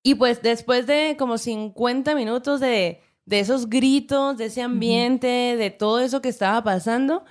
[0.03, 5.71] Y pues después de como 50 minutos de, de esos gritos, de ese ambiente, de
[5.71, 7.25] todo eso que estaba pasando,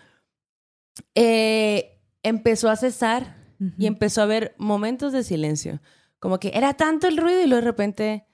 [1.16, 3.38] eh, empezó a cesar
[3.78, 5.82] y empezó a haber momentos de silencio.
[6.20, 8.28] Como que era tanto el ruido y luego de repente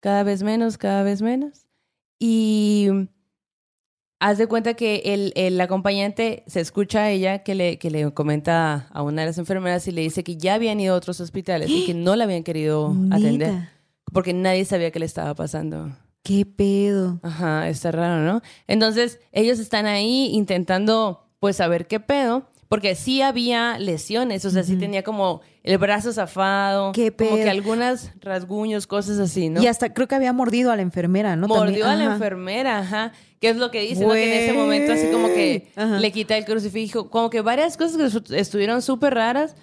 [0.00, 1.66] cada vez menos, cada vez menos.
[2.18, 2.88] Y
[4.22, 8.12] haz de cuenta que el, el acompañante se escucha a ella que le, que le
[8.14, 11.20] comenta a una de las enfermeras y le dice que ya habían ido a otros
[11.20, 13.68] hospitales y que no la habían querido atender
[14.12, 15.96] porque nadie sabía qué le estaba pasando.
[16.22, 17.18] ¿Qué pedo?
[17.22, 18.42] Ajá, está raro, ¿no?
[18.68, 24.62] Entonces, ellos están ahí intentando, pues, saber qué pedo, porque sí había lesiones, o sea,
[24.62, 29.62] sí tenía como el brazo zafado, Qué como que algunas rasguños, cosas así, ¿no?
[29.62, 31.48] Y hasta creo que había mordido a la enfermera, ¿no?
[31.48, 31.88] Mordió También.
[31.88, 33.12] a la enfermera, ajá.
[33.42, 34.14] Que es lo que dice, ¿no?
[34.14, 35.70] Que en ese momento así como que.
[35.76, 35.98] Ajá.
[35.98, 37.10] le quita el crucifijo.
[37.10, 39.54] Como que varias cosas que estu- estuvieron súper raras.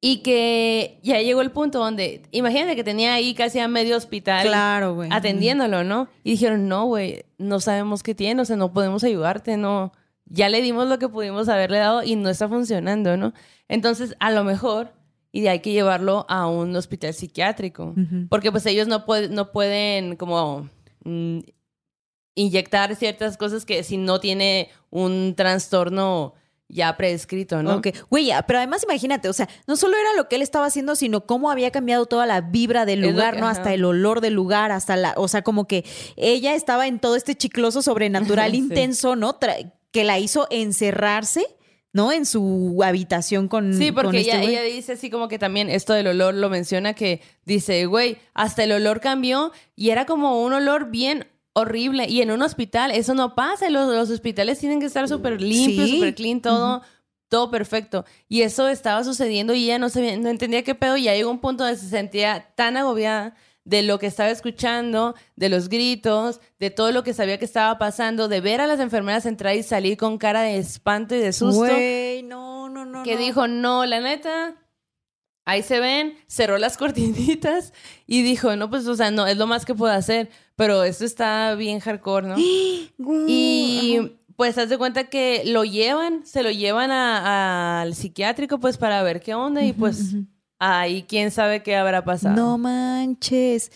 [0.00, 4.46] Y que ya llegó el punto donde, imagínate que tenía ahí casi a medio hospital
[4.46, 5.08] Claro, güey.
[5.12, 6.08] atendiéndolo, ¿no?
[6.22, 9.92] Y dijeron, no, güey, no sabemos qué tiene, o sea, no podemos ayudarte, no.
[10.26, 13.32] Ya le dimos lo que pudimos haberle dado y no está funcionando, ¿no?
[13.66, 14.92] Entonces, a lo mejor,
[15.32, 17.92] y hay que llevarlo a un hospital psiquiátrico,
[18.28, 20.68] porque pues ellos no, pueden no pueden como
[21.02, 21.38] mm,
[22.40, 26.34] inyectar ciertas cosas que si no tiene un trastorno
[26.70, 27.76] ya prescrito, ¿no?
[27.76, 30.96] Ok, güey, pero además imagínate, o sea, no solo era lo que él estaba haciendo,
[30.96, 33.46] sino cómo había cambiado toda la vibra del lugar, que- ¿no?
[33.48, 33.58] ajá.
[33.58, 35.84] Hasta el olor del lugar, hasta la, o sea, como que
[36.16, 38.58] ella estaba en todo este chicloso sobrenatural Sí.
[38.58, 39.40] intenso, ¿no?
[39.40, 41.46] Tra- que la hizo encerrarse,
[41.94, 42.12] ¿no?
[42.12, 45.70] En su habitación con Sí, con porque este ella, ella dice así como que también
[45.70, 50.42] esto del olor lo menciona que dice, güey, hasta el olor cambió y era como
[50.44, 51.26] un olor bien
[51.58, 55.40] horrible y en un hospital eso no pasa, los, los hospitales tienen que estar súper
[55.40, 55.96] limpios, Sí.
[55.96, 56.82] súper clean, todo,
[57.28, 58.04] todo perfecto.
[58.28, 61.30] Y eso estaba sucediendo y ella no, sabía- no entendía qué pedo y ya llegó
[61.30, 66.40] un punto donde se sentía tan agobiada de lo que estaba escuchando, de los gritos,
[66.58, 69.62] de todo lo que sabía que estaba pasando, de ver a las enfermeras entrar y
[69.62, 73.02] salir con cara de espanto y de susto Güey, no, no, no.
[73.02, 73.20] que no.
[73.20, 74.54] dijo, no, la neta,
[75.44, 77.74] ahí se ven, cerró las cortinitas
[78.06, 81.04] y dijo, no, pues, o sea, no, es lo más que puedo hacer, pero esto
[81.04, 82.34] está bien hardcore, ¿no?
[83.28, 89.00] Y pues haz de cuenta que lo llevan, se lo llevan al psiquiátrico pues para
[89.04, 90.16] ver qué onda y pues
[90.58, 92.34] ahí quién sabe qué habrá pasado.
[92.34, 93.70] No manches.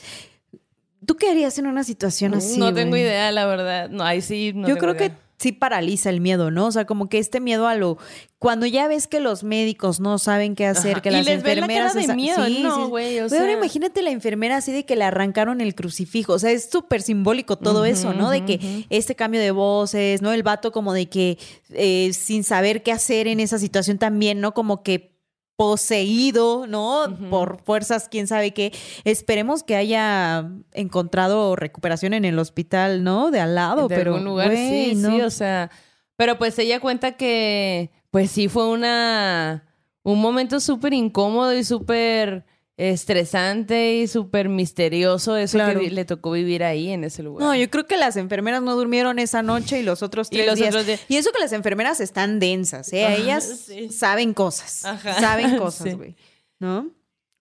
[1.07, 2.59] ¿Tú qué harías en una situación así?
[2.59, 3.89] no tengo idea, la verdad.
[3.89, 5.15] No, ahí sí no Yo tengo creo que.
[5.43, 6.67] Sí paraliza el miedo, ¿no?
[6.67, 7.99] O sea, como que este miedo a lo...
[8.39, 11.03] Cuando ya ves que los médicos no saben qué hacer, Ajá.
[11.03, 11.93] que Y las les ves la enfermeras...
[11.95, 12.45] cara de miedo.
[12.47, 12.83] Sí, No, sí.
[12.91, 16.33] güey, o Güey, ahora imagínate la enfermera así de que le arrancaron el crucifijo.
[16.33, 18.31] O sea, es súper simbólico todo eso, ¿no?
[18.31, 20.33] De que este cambio de voces, ¿no?
[20.33, 21.39] El vato como de que
[21.71, 24.55] eh, sin saber qué hacer en esa situación también, ¿no?
[24.55, 25.12] Como que
[25.57, 27.17] poseído, ¿no?
[27.31, 28.73] Por fuerzas, quién sabe qué.
[29.05, 33.31] Esperemos que haya encontrado recuperación en el hospital, ¿no?
[33.31, 35.11] De al lado, de pero algún lugar, sí, no.
[35.11, 35.71] sí, o sea,
[36.17, 39.65] pero pues ella cuenta que, pues sí fue una,
[40.03, 42.45] un momento súper incómodo y súper
[42.91, 45.81] estresante y súper misterioso eso Claro.
[45.81, 47.47] que le tocó vivir ahí en ese lugar.
[47.47, 50.47] No, yo creo que las enfermeras no durmieron esa noche y los otros Y tres
[50.47, 50.69] los días.
[50.71, 51.01] otros días.
[51.09, 53.05] Y eso que las enfermeras están densas, ¿eh?
[53.07, 53.89] Ajá, Ellas sí.
[53.91, 54.85] saben cosas.
[54.85, 55.95] Ajá, Saben cosas, sí.
[55.95, 56.17] güey.
[56.59, 56.91] ¿No?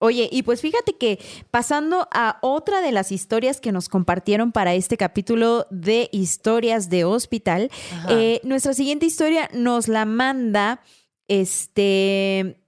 [0.04, 1.20] Oye, y pues fíjate que
[1.52, 7.04] pasando a otra de las historias que nos compartieron para este capítulo de historias de
[7.06, 7.70] hospital,
[8.10, 10.82] eh, nuestra siguiente historia nos la manda
[11.28, 12.61] este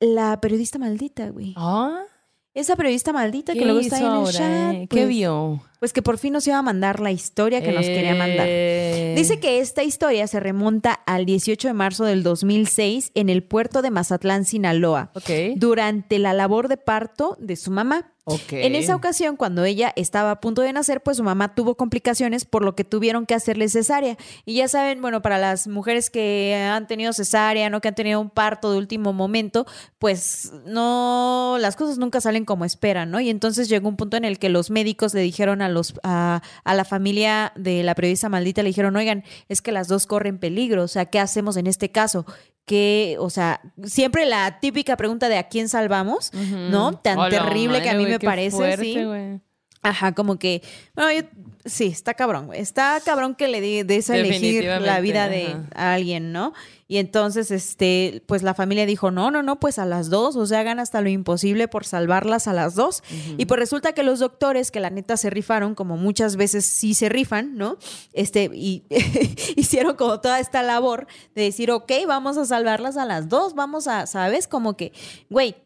[0.00, 1.54] la periodista maldita, güey.
[1.56, 2.02] Ah,
[2.54, 4.74] Esa periodista maldita que ¿qué luego está ahí en el chat.
[4.74, 4.86] eh?
[4.90, 5.62] ¿Qué pues, vio?
[5.78, 8.46] Pues que por fin nos iba a mandar la historia que nos quería mandar.
[8.48, 13.44] Eh, Dice que esta historia se remonta al 18 de marzo del 2006 en el
[13.44, 15.30] puerto de Mazatlán, Sinaloa, Ok.
[15.56, 18.12] durante la labor de parto de su mamá.
[18.50, 22.44] En esa ocasión, cuando ella estaba a punto de nacer, pues su mamá tuvo complicaciones,
[22.44, 24.16] por lo que tuvieron que hacerle cesárea.
[24.44, 28.20] Y ya saben, bueno, para las mujeres que han tenido cesárea, no que han tenido
[28.20, 29.66] un parto de último momento,
[29.98, 33.20] pues no, las cosas nunca salen como esperan, ¿no?
[33.20, 36.42] Y entonces llegó un punto en el que los médicos le dijeron a los a,
[36.64, 40.38] a la familia de la periodista maldita, le dijeron, oigan, es que las dos corren
[40.38, 42.26] peligro, o sea, ¿qué hacemos en este caso?
[42.68, 46.92] Que, o sea, siempre la típica pregunta de a quién salvamos, ¿no?
[46.98, 49.04] Tan Hola, terrible que a mí me parece, fuerte, sí.
[49.04, 49.40] güey.
[49.82, 50.62] Ajá, como que,
[50.96, 51.28] bueno, yo-
[51.64, 52.60] sí, está cabrón, güey.
[52.60, 55.64] Está cabrón que le di- des a elegir la vida de ajá.
[55.74, 56.52] a alguien, ¿no?
[56.88, 60.46] Y entonces, este, pues la familia dijo, no, no, no, pues a las dos, o
[60.46, 63.02] sea, hagan hasta lo imposible por salvarlas a las dos.
[63.36, 66.94] Y pues resulta que los doctores, que la neta se rifaron, como muchas veces sí
[66.94, 67.76] se rifan, ¿no?
[68.14, 68.84] Este, y
[69.56, 73.86] hicieron como toda esta labor de decir, ok, vamos a salvarlas a las dos, vamos
[73.86, 74.48] a, ¿sabes?
[74.48, 74.92] Como que,
[75.30, 75.56] güey,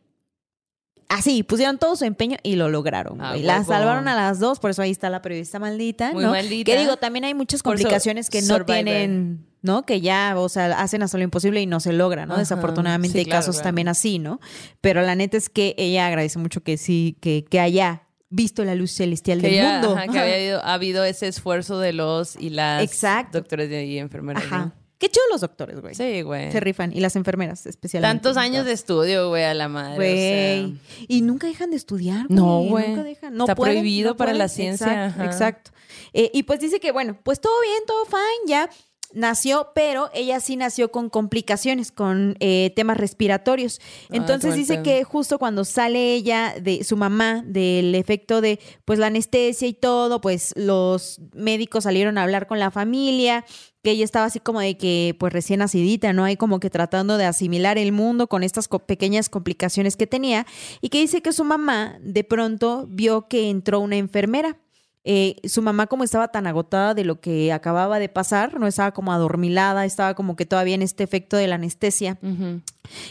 [1.14, 3.20] Así, pusieron todo su empeño y lo lograron.
[3.20, 3.42] Ah, güey.
[3.42, 6.30] Las salvaron a las dos, por eso ahí está la periodista maldita, Muy ¿no?
[6.30, 6.72] maldita.
[6.72, 8.66] Que digo, también hay muchas complicaciones que no Survivor.
[8.66, 9.84] tienen, ¿no?
[9.84, 12.32] Que ya, o sea, hacen hasta lo imposible y no se logra, ¿no?
[12.34, 12.40] Ajá.
[12.40, 13.64] Desafortunadamente Sí, hay claro, casos claro.
[13.68, 14.40] también así, ¿no?
[14.80, 18.74] Pero la neta es que ella agradece mucho que sí, que, que haya visto la
[18.74, 19.94] luz celestial Que del ya, mundo.
[19.96, 23.38] ajá, que había habido, ha habido ese esfuerzo de los y las Exacto.
[23.38, 24.44] doctores y enfermeras.
[24.44, 24.58] Ajá.
[24.66, 24.81] ¿no?
[25.02, 25.96] Qué chido los doctores, güey.
[25.96, 26.52] Sí, güey.
[26.52, 26.92] Se rifan.
[26.92, 28.22] Y las enfermeras, especialmente.
[28.22, 29.96] Tantos años de estudio, güey, a la madre.
[29.96, 30.12] Güey.
[30.12, 31.06] o sea.
[31.08, 32.26] Y nunca dejan de estudiar.
[32.28, 32.68] No, güey.
[32.68, 32.88] güey.
[32.90, 33.34] Nunca dejan.
[33.34, 34.38] No Está pueden, prohibido no para pueden.
[34.38, 35.72] la ciencia, exacto.
[36.12, 38.70] Eh, y pues dice que, bueno, pues todo bien, todo fine, ya.
[39.14, 43.80] Nació, pero ella sí nació con complicaciones, con eh, temas respiratorios.
[44.10, 48.98] Entonces mal dice que justo cuando sale ella de su mamá del efecto de pues
[48.98, 53.44] la anestesia y todo, pues los médicos salieron a hablar con la familia,
[53.82, 56.24] que ella estaba así como de que pues recién nacidita, ¿no?
[56.24, 60.46] Hay como que tratando de asimilar el mundo con estas co- pequeñas complicaciones que tenía
[60.80, 64.56] y que dice que su mamá de pronto vio que entró una enfermera.
[65.04, 68.92] Eh, su mamá como estaba tan agotada de lo que acababa de pasar, no estaba
[68.92, 72.18] como adormilada, estaba como que todavía en este efecto de la anestesia.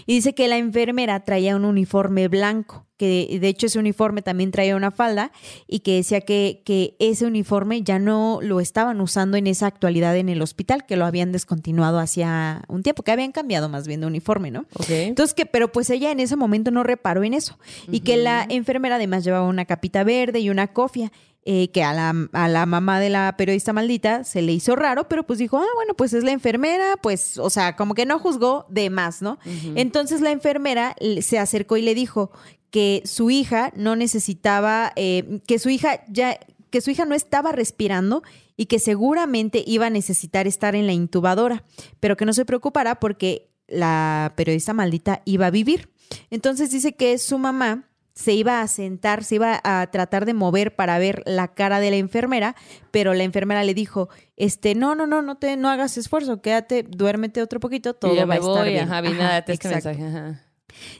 [0.06, 4.52] Y dice que la enfermera traía un uniforme blanco, que de, hecho ese uniforme también
[4.52, 5.32] traía una falda
[5.68, 10.16] y que decía que, que ese uniforme ya no lo estaban usando en esa actualidad
[10.18, 14.02] en el hospital, que lo habían descontinuado hacía un tiempo, que habían cambiado más bien
[14.02, 14.66] de uniforme, ¿no?
[14.88, 17.58] Entonces que, pero pues ella en ese momento no reparó en eso.
[17.90, 21.12] Y que la enfermera además llevaba una capita verde y una cofia.
[21.44, 25.08] Eh, que a la, a la mamá de la periodista maldita se le hizo raro,
[25.08, 28.20] pero pues dijo, ah, bueno, pues es la enfermera, pues, o sea, como que no
[28.20, 29.40] juzgó de más, ¿no?
[29.76, 32.32] Entonces la enfermera se acercó y le dijo
[32.70, 37.52] que su hija no necesitaba, eh, que su hija ya, que su hija no estaba
[37.52, 38.22] respirando
[38.56, 41.64] y que seguramente iba a necesitar estar en la intubadora,
[42.00, 45.90] pero que no se preocupara porque la periodista maldita iba a vivir.
[46.30, 50.76] Entonces dice que su mamá se iba a sentar, se iba a tratar de mover
[50.76, 52.56] para ver la cara de la enfermera,
[52.92, 56.84] pero la enfermera le dijo, este, no, no, no, no te, no hagas esfuerzo, quédate,
[56.84, 58.84] duérmete otro poquito, todo va a estar voy, bien.
[58.86, 59.90] ajá, Ajá, este exacto.
[59.90, 60.06] mensaje.
[60.06, 60.42] Ajá.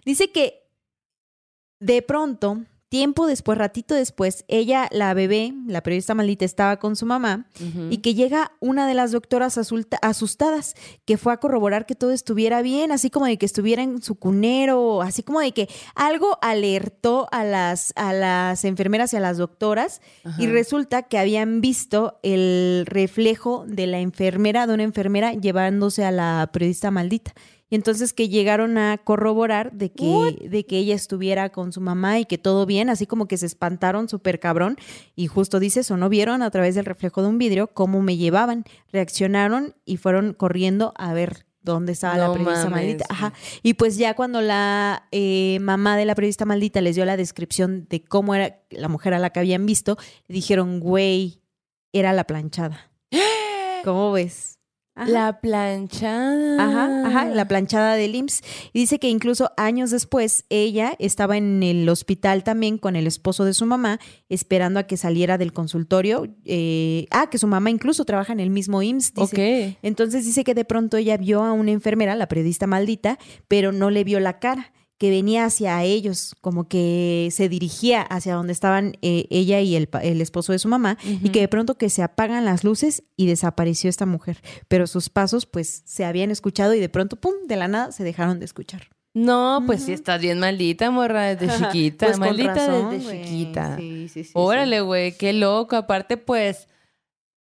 [0.06, 0.64] Dice que
[1.80, 7.06] de pronto, tiempo después, ratito después, ella, la bebé, la periodista maldita, estaba con su
[7.06, 7.46] mamá
[7.90, 10.76] y que llega una de las doctoras asustadas
[11.06, 14.16] que fue a corroborar que todo estuviera bien, así como de que estuviera en su
[14.16, 19.38] cunero, así como de que algo alertó a las, a las enfermeras y a las
[19.38, 20.02] doctoras
[20.38, 26.12] y resulta que habían visto el reflejo de la enfermera, de una enfermera llevándose a
[26.12, 27.34] la periodista maldita.
[27.72, 32.20] Y entonces que llegaron a corroborar de que, de que ella estuviera con su mamá
[32.20, 34.76] y que todo bien, así como que se espantaron súper cabrón.
[35.16, 36.10] Y justo dice eso, ¿no?
[36.10, 40.94] Vieron a través del reflejo de un vidrio cómo me llevaban, reaccionaron y fueron corriendo
[40.98, 42.88] a ver dónde estaba la periodista mames.
[42.88, 43.06] maldita.
[43.08, 43.34] Ajá.
[43.64, 47.88] Y pues ya cuando la eh, mamá de la periodista maldita les dio la descripción
[47.90, 51.40] de cómo era la mujer a la que habían visto, dijeron, güey,
[51.94, 52.92] era la planchada.
[53.86, 54.51] ¿Cómo ves?
[54.94, 55.10] Ajá.
[55.10, 56.64] La planchada.
[56.64, 58.42] Ajá, ajá, la planchada del IMSS.
[58.74, 63.46] Y dice que incluso años después ella estaba en el hospital también con el esposo
[63.46, 66.28] de su mamá, esperando a que saliera del consultorio.
[66.46, 69.14] Eh, ah, que su mamá incluso trabaja en el mismo IMSS.
[69.14, 69.72] Dice.
[69.72, 69.78] Ok.
[69.82, 73.90] Entonces dice que de pronto ella vio a una enfermera, la periodista maldita, pero no
[73.90, 79.00] le vio la cara que venía hacia ellos, como que se dirigía hacia donde estaban
[79.02, 82.04] eh, ella y el, el esposo de su mamá, y que de pronto que se
[82.04, 84.44] apagan las luces y desapareció esta mujer.
[84.68, 88.04] Pero sus pasos pues se habían escuchado y de pronto, ¡pum!, de la nada se
[88.04, 88.90] dejaron de escuchar.
[89.16, 92.06] No, pues sí estás bien maldita, morra, desde chiquita.
[92.06, 93.78] Pues con maldita razón, desde chiquita.
[93.78, 95.78] Sí, sí, sí, Órale, güey, qué loco.
[95.78, 96.68] Aparte, pues,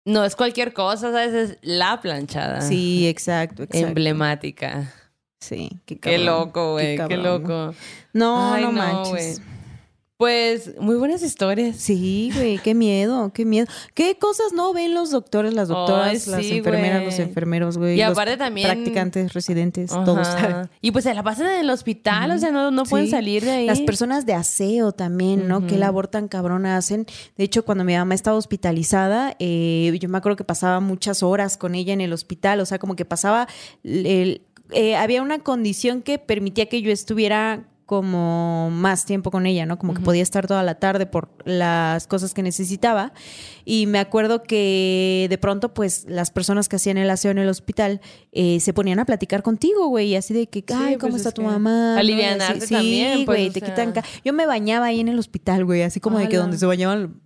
[0.05, 1.35] no es cualquier cosa, ¿sabes?
[1.35, 2.61] Es la planchada.
[2.61, 3.89] Sí, exacto, exacto.
[3.89, 4.95] Emblemática.
[5.41, 7.75] Sí, qué, Qué cabrón, loco, güey, qué, loco.
[8.13, 9.41] No, Ay, no, manches.
[10.19, 11.77] Pues, muy buenas historias.
[11.79, 13.67] Sí, güey, qué miedo, qué miedo.
[13.95, 17.95] ¿Qué cosas no ven los doctores, las doctoras, las enfermeras, los enfermeros, güey?
[17.99, 20.05] Y los aparte también- Practicantes, residentes, Ajá.
[20.05, 20.29] todos.
[20.83, 23.51] Y pues se la pasan en el hospital, o sea, no, no pueden salir de
[23.51, 23.67] ahí.
[23.67, 25.61] Las personas de aseo también, ¿no?
[25.67, 25.81] Qué Ujú.
[25.81, 27.07] labor tan cabrona hacen.
[27.39, 31.57] De hecho, cuando mi mamá estaba hospitalizada, eh, yo me acuerdo que pasaba muchas horas
[31.57, 32.61] con ella en el hospital.
[32.61, 33.49] O sea, como que pasaba.
[33.85, 39.67] el- eh, había una condición que permitía que yo estuviera como más tiempo con ella,
[39.67, 39.77] ¿no?
[39.77, 43.13] Como que podía estar toda la tarde por las cosas que necesitaba.
[43.65, 47.49] Y me acuerdo que de pronto, pues, las personas que hacían el aseo en el
[47.49, 51.23] hospital eh, se ponían a platicar contigo, güey, y así de que, ay, ¿cómo pues
[51.23, 51.99] está es tu mamá?
[51.99, 53.69] alivianarte sí, también, pues, güey, o te sea.
[53.71, 56.67] quitan Yo me bañaba ahí en el hospital, güey, así como de que donde se
[56.67, 57.21] bañaban.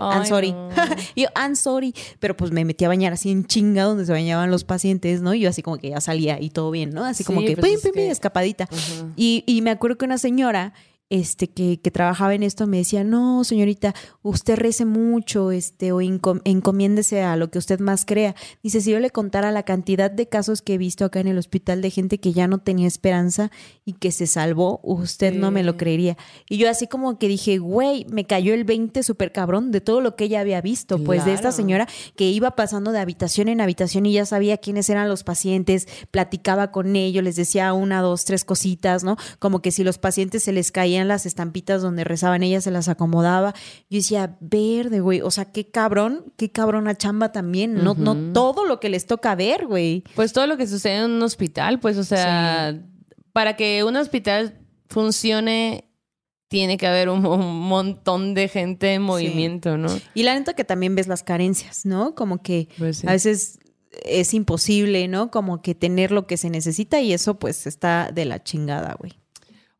[0.00, 0.52] I'm Ay, sorry.
[0.52, 0.68] no.
[1.14, 1.94] Y yo, I'm sorry.
[2.20, 5.34] Pero pues me metí a bañar así en chinga donde se bañaban los pacientes, ¿no?
[5.34, 7.04] Y yo así como que ya salía y todo bien, ¿no?
[7.04, 8.68] Así como Sí, que, pues pim, pim, pim, que- escapadita.
[9.16, 10.72] Y, y me acuerdo que una señora
[11.10, 16.00] este, que, que trabajaba en esto me decía, no, señorita, usted rece mucho este, o
[16.02, 18.34] encom- encomiéndese a lo que usted más crea.
[18.62, 21.38] Dice, si yo le contara la cantidad de casos que he visto acá en el
[21.38, 23.50] hospital de gente que ya no tenía esperanza
[23.86, 26.18] y que se salvó, usted no me lo creería.
[26.48, 30.02] Y yo así como que dije, güey, me cayó el 20 súper cabrón de todo
[30.02, 33.60] lo que ella había visto, pues de esta señora que iba pasando de habitación en
[33.62, 38.24] habitación y ya sabía quiénes eran los pacientes, platicaba con ellos, les decía una, dos,
[38.26, 39.16] tres cositas, ¿no?
[39.38, 42.70] Como que si los pacientes se les caían traían las estampitas donde rezaban, ella se
[42.70, 43.54] las acomodaba.
[43.88, 45.20] Yo decía, verde, güey.
[45.20, 47.74] O sea, qué cabrón, qué cabrona chamba también.
[47.74, 50.02] No, no todo lo que les toca ver, güey.
[50.14, 52.76] Pues todo lo que sucede en un hospital, pues, o sea,
[53.32, 54.58] para que un hospital
[54.88, 55.84] funcione,
[56.48, 59.88] tiene que haber un, un montón de gente en movimiento, ¿no?
[60.14, 62.14] Y la neta que también ves las carencias, ¿no?
[62.14, 63.06] Como que Pues sí.
[63.06, 63.58] a veces
[64.04, 65.30] es imposible, ¿no?
[65.30, 69.12] Como que tener lo que se necesita y eso pues está de la chingada, güey.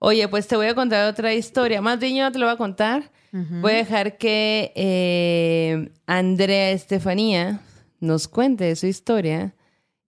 [0.00, 1.80] Oye, pues te voy a contar otra historia.
[1.80, 3.10] Más bien yo no te lo voy a contar.
[3.30, 7.60] Voy a dejar que eh, Andrea Estefanía
[8.00, 9.54] nos cuente su historia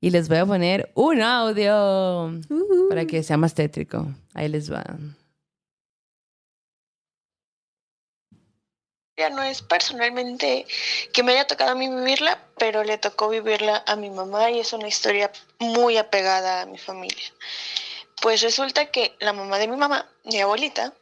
[0.00, 2.32] y les voy a poner un audio
[2.88, 4.06] para que sea más tétrico.
[4.32, 4.84] Ahí les va.
[9.18, 10.66] Ya no es personalmente
[11.12, 14.60] que me haya tocado a mí vivirla, pero le tocó vivirla a mi mamá y
[14.60, 17.26] es una historia muy apegada a mi familia.
[18.20, 20.92] Pues resulta que la mamá de mi mamá, mi abuelita,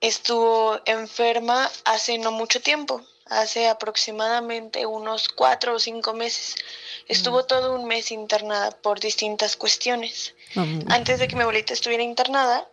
[0.00, 6.56] estuvo enferma hace no mucho tiempo, hace aproximadamente unos cuatro o cinco meses.
[7.08, 10.34] Estuvo todo un mes internada por distintas cuestiones.
[10.88, 12.68] Antes de que mi abuelita estuviera internada,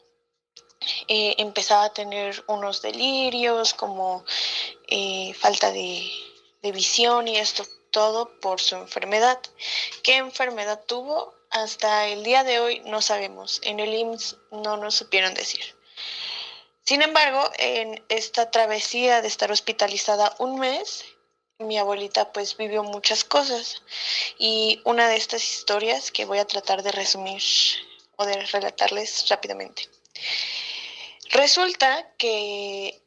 [1.07, 4.23] eh, empezaba a tener unos delirios, como
[4.87, 6.07] eh, falta de,
[6.61, 9.39] de visión y esto todo por su enfermedad.
[10.03, 11.36] ¿Qué enfermedad tuvo?
[11.63, 13.59] Hasta el día de hoy no sabemos.
[13.63, 15.75] En el IMSS no nos supieron decir.
[16.85, 21.03] Sin embargo, en esta travesía de estar hospitalizada un mes,
[21.57, 23.81] mi abuelita pues vivió muchas cosas
[24.37, 27.41] y una de estas historias que voy a tratar de resumir
[28.17, 29.89] o de relatarles rápidamente.
[31.31, 33.01] Resulta que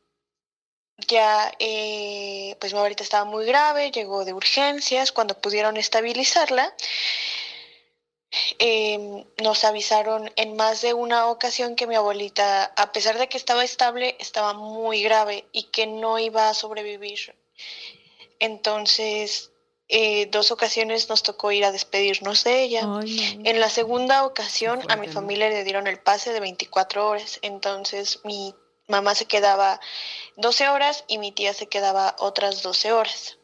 [1.06, 6.74] ya, eh, pues mi abuelita estaba muy grave, llegó de urgencias, cuando pudieron estabilizarla,
[8.58, 13.36] eh, nos avisaron en más de una ocasión que mi abuelita, a pesar de que
[13.36, 17.34] estaba estable, estaba muy grave y que no iba a sobrevivir.
[18.38, 19.50] Entonces,
[19.88, 22.82] eh, dos ocasiones nos tocó ir a despedirnos de ella.
[22.82, 23.50] Ay, no.
[23.50, 28.20] En la segunda ocasión a mi familia le dieron el pase de 24 horas, entonces
[28.22, 28.54] mi
[28.86, 29.80] mamá se quedaba
[30.36, 33.39] 12 horas y mi tía se quedaba otras 12 horas.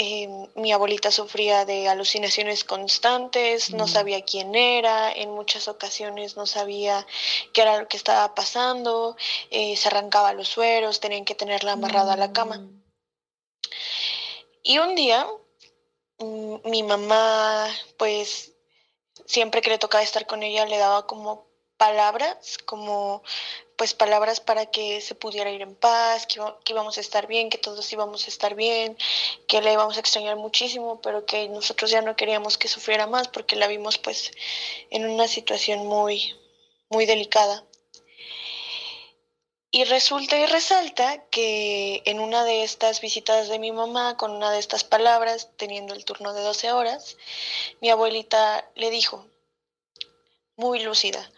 [0.00, 6.46] Eh, mi abuelita sufría de alucinaciones constantes, no sabía quién era, en muchas ocasiones no
[6.46, 7.04] sabía
[7.52, 9.16] qué era lo que estaba pasando,
[9.50, 12.64] eh, se arrancaba los sueros, tenían que tenerla amarrada a la cama.
[14.62, 15.26] Y un día,
[16.18, 18.52] mm, mi mamá, pues,
[19.26, 23.24] siempre que le tocaba estar con ella, le daba como palabras, como,
[23.78, 26.40] pues, palabras para que se pudiera ir en paz, que,
[26.72, 28.98] íbamos a estar bien, que todos íbamos a estar bien,
[29.46, 33.28] que la íbamos a extrañar muchísimo, pero que nosotros ya no queríamos que sufriera más
[33.28, 34.32] porque la vimos, pues,
[34.90, 36.34] en una situación muy,
[36.90, 37.64] muy delicada.
[39.70, 44.50] Y resulta y resalta que en una de estas visitas de mi mamá, con una
[44.50, 47.16] de estas palabras, teniendo el turno de 12 horas,
[47.80, 49.24] mi abuelita le dijo,
[50.56, 51.30] muy lúcida,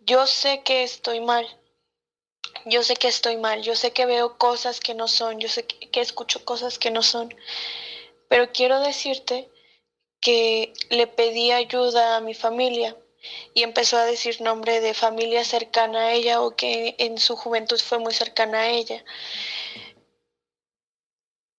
[0.00, 1.46] yo sé que estoy mal,
[2.64, 5.66] yo sé que estoy mal, yo sé que veo cosas que no son, yo sé
[5.66, 7.34] que, escucho cosas que no son,
[8.28, 9.48] pero quiero decirte
[10.20, 12.96] que le pedí ayuda a mi familia
[13.54, 17.78] y empezó a decir nombre de familia cercana a ella o que en su juventud
[17.78, 19.04] fue muy cercana a ella.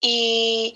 [0.01, 0.75] Y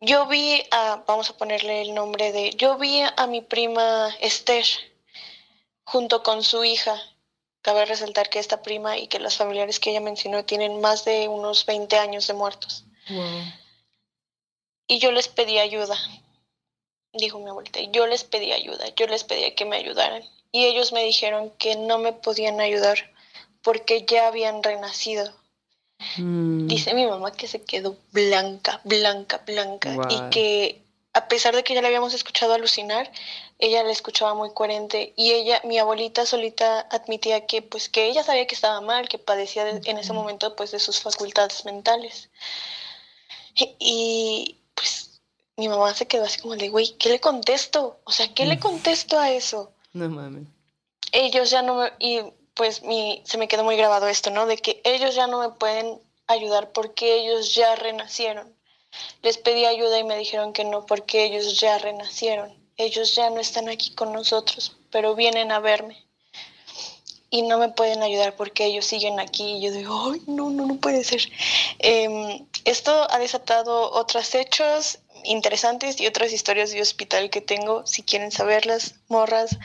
[0.00, 4.64] yo vi a, vamos a ponerle el nombre de, yo vi a mi prima Esther
[5.84, 7.00] junto con su hija.
[7.62, 11.28] Cabe resaltar que esta prima y que los familiares que ella mencionó tienen más de
[11.28, 12.84] unos 20 años de muertos.
[14.86, 15.96] Y yo les pedí ayuda,
[17.12, 17.80] dijo mi abuelita.
[17.92, 20.22] Yo les pedí ayuda, yo les pedía que me ayudaran.
[20.50, 23.12] Y ellos me dijeron que no me podían ayudar
[23.62, 25.32] porque ya habían renacido.
[26.16, 26.68] Mm.
[26.68, 29.94] Dice mi mamá que se quedó blanca, blanca, blanca.
[30.08, 33.10] Y que a pesar de que ya la habíamos escuchado alucinar,
[33.58, 35.12] ella la escuchaba muy coherente.
[35.16, 39.18] Y ella, mi abuelita solita admitía que pues que ella sabía que estaba mal, que
[39.18, 42.30] padecía de- en ese momento pues de sus facultades mentales.
[43.54, 45.20] Y, y, pues
[45.56, 47.98] mi mamá se quedó así como de, güey, ¿qué le contesto?
[48.04, 49.72] O sea, ¿qué le contesto a eso?
[49.92, 50.46] No mames.
[51.12, 52.20] ellos ya no me, y
[52.54, 54.46] pues mi, se me quedó muy grabado esto, ¿no?
[54.46, 58.54] De que ellos ya no me pueden ayudar porque ellos ya renacieron.
[59.22, 62.54] Les pedí ayuda y me dijeron que no porque ellos ya renacieron.
[62.78, 66.06] Ellos ya no están aquí con nosotros, pero vienen a verme.
[67.28, 69.56] Y no me pueden ayudar porque ellos siguen aquí.
[69.56, 71.20] Y yo digo, ay, no, no, no puede ser.
[71.80, 75.00] Em, esto ha desatado otros hechos.
[75.24, 77.84] interesantes y otras historias de hospital que tengo.
[77.84, 79.58] Si quieren saberlas, morras,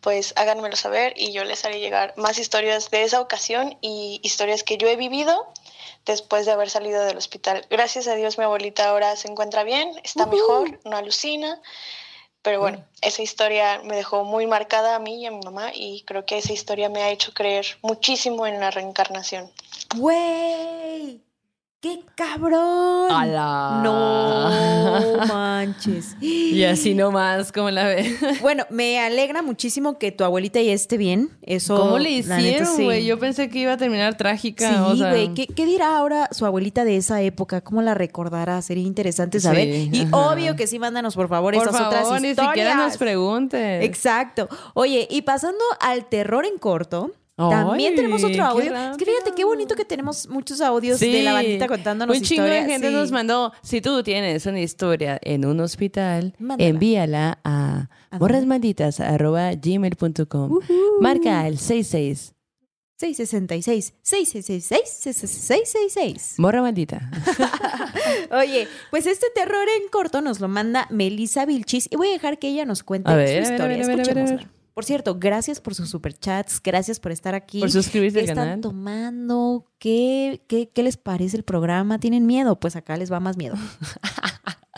[0.00, 4.62] pues háganmelo saber y yo les haré llegar más historias de esa ocasión y historias
[4.62, 5.52] que yo he vivido
[6.06, 7.66] después de haber salido del hospital.
[7.70, 11.60] Gracias a Dios mi abuelita ahora se encuentra bien, está mejor, no alucina.
[12.42, 16.02] Pero bueno, esa historia me dejó muy marcada a mí y a mi mamá y
[16.06, 19.50] creo que esa historia me ha hecho creer muchísimo en la reencarnación.
[19.96, 20.79] ¡Güey!
[21.82, 23.10] ¡Qué cabrón!
[23.10, 23.80] ¡Hala!
[23.82, 26.14] No manches.
[26.20, 28.14] Y así nomás, como la ve.
[28.42, 31.30] Bueno, me alegra muchísimo que tu abuelita ya esté bien.
[31.40, 31.76] Eso.
[31.76, 32.84] ¿Cómo le hicieron, sí.
[32.84, 33.06] güey?
[33.06, 34.68] Yo pensé que iba a terminar trágica.
[34.68, 35.32] Sí, o sea, güey.
[35.32, 37.62] ¿Qué, qué dirá ahora su abuelita de esa época?
[37.62, 38.60] ¿Cómo la recordará?
[38.60, 39.64] Sería interesante saber.
[39.64, 40.16] Sí, y ajá.
[40.32, 42.52] obvio que sí, mándanos por favor Por esas favor, otras ni historias.
[42.52, 43.84] siquiera nos preguntes.
[43.84, 44.50] Exacto.
[44.74, 47.12] Oye, y pasando al terror en corto,
[47.48, 48.74] también tenemos otro audio.
[48.76, 52.42] Es que fíjate qué bonito que tenemos muchos audios de la bandita contándonos Un chingo
[52.42, 52.66] historias.
[52.66, 52.94] de gente Sí.
[52.94, 53.52] nos mandó.
[53.62, 56.68] Si tú tienes una historia en un hospital, Mándala.
[56.68, 57.88] envíala a
[58.18, 60.58] morrasmalditas.gmail.com.
[61.00, 62.34] Marca el 66.
[62.98, 67.10] 666 666 666 Morra maldita.
[68.30, 72.38] Oye, pues este terror en corto nos lo manda Melissa Vilchis y voy a dejar
[72.38, 73.76] que ella nos cuente A ver, su historia.
[73.76, 74.08] a ver, a ver, a ver.
[74.24, 74.50] Escuchémosla.
[74.74, 77.60] Por cierto, gracias por sus superchats, gracias por estar aquí.
[77.60, 78.60] Por suscribirse ¿Qué al están canal.
[78.60, 79.66] tomando?
[79.78, 81.98] ¿Qué, qué, ¿Qué les parece el programa?
[81.98, 82.58] ¿Tienen miedo?
[82.58, 83.56] Pues acá les va más miedo.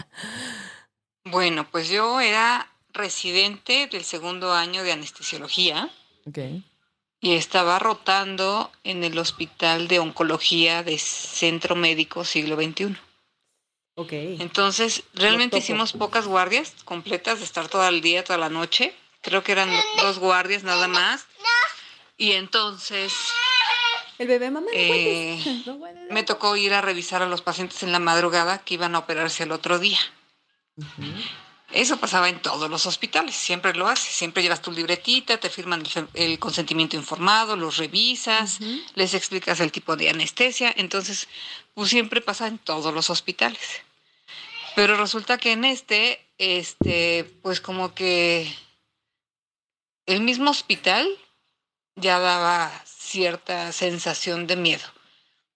[1.25, 5.89] Bueno, pues yo era residente del segundo año de anestesiología
[6.27, 6.39] Ok.
[7.21, 12.97] y estaba rotando en el Hospital de Oncología de Centro Médico Siglo XXI.
[13.95, 14.13] Ok.
[14.13, 18.93] Entonces, realmente hicimos pocas guardias completas de estar todo el día, toda la noche.
[19.23, 21.27] Creo que eran dos guardias nada más.
[22.19, 23.13] Y entonces
[24.19, 24.67] El bebé mamá.
[24.67, 25.63] no eh,
[26.11, 29.45] me tocó ir a revisar a los pacientes en la madrugada que iban a operarse
[29.45, 29.99] el otro día.
[31.73, 35.83] Eso pasaba en todos los hospitales, siempre lo haces, siempre llevas tu libretita, te firman
[36.13, 38.59] el consentimiento informado, los revisas,
[38.95, 41.29] les explicas el tipo de anestesia, entonces
[41.75, 43.81] pues siempre pasa en todos los hospitales.
[44.75, 48.55] Pero resulta que en este, este, pues como que
[50.07, 51.09] el mismo hospital
[51.97, 54.85] ya daba cierta sensación de miedo.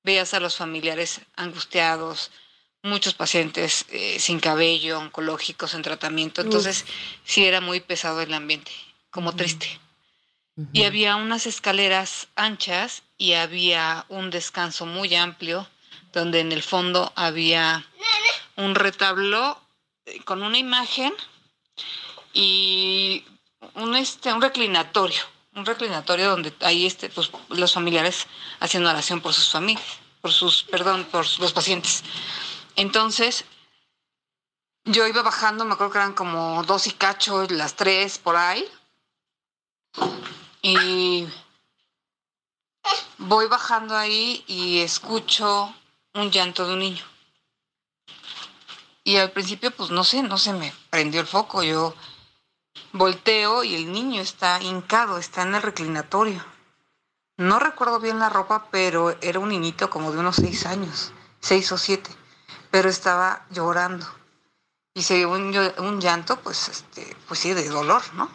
[0.03, 2.30] Veías a los familiares angustiados,
[2.82, 6.42] muchos pacientes eh, sin cabello, oncológicos en tratamiento.
[6.42, 6.84] Entonces,
[7.24, 8.72] sí era muy pesado el ambiente,
[9.11, 9.80] como triste.
[10.72, 15.68] Y había unas escaleras anchas y había un descanso muy amplio,
[16.12, 17.86] donde en el fondo había
[18.57, 19.61] un retablo
[20.07, 21.12] eh, con una imagen
[22.32, 23.24] y
[23.77, 25.22] un, este, un reclinatorio,
[25.55, 28.27] un reclinatorio donde ahí este, pues, los familiares
[28.61, 29.85] haciendo oración por sus familias,
[30.20, 32.03] por sus, perdón, por los pacientes.
[32.74, 33.45] Entonces,
[34.85, 38.64] yo iba bajando, me acuerdo que eran como dos y cacho, las tres por ahí.
[40.62, 41.27] Y
[43.18, 45.74] voy bajando ahí y escucho
[46.14, 47.05] un llanto de un niño.
[49.05, 51.62] Y al principio, pues no sé, no se me prendió el foco.
[51.62, 51.95] Yo
[52.93, 56.45] volteo y el niño está hincado, está en el reclinatorio.
[57.37, 61.70] No recuerdo bien la ropa, pero era un niñito como de unos seis años, seis
[61.72, 62.11] o siete,
[62.70, 64.07] pero estaba llorando.
[64.95, 68.31] Y se dio un, llanto, pues, este, pues sí, de dolor, ¿no?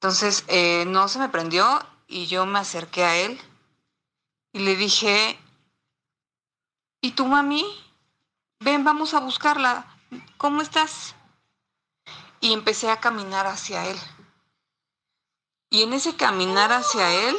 [0.00, 3.40] Entonces, eh, no se me prendió y yo me acerqué a él
[4.52, 5.36] y le dije,
[7.00, 7.64] ¿y tu mami?
[8.60, 9.86] Ven, vamos a buscarla.
[10.36, 11.16] ¿Cómo estás?
[12.44, 13.98] Y empecé a caminar hacia él.
[15.70, 17.34] Y en ese caminar hacia él,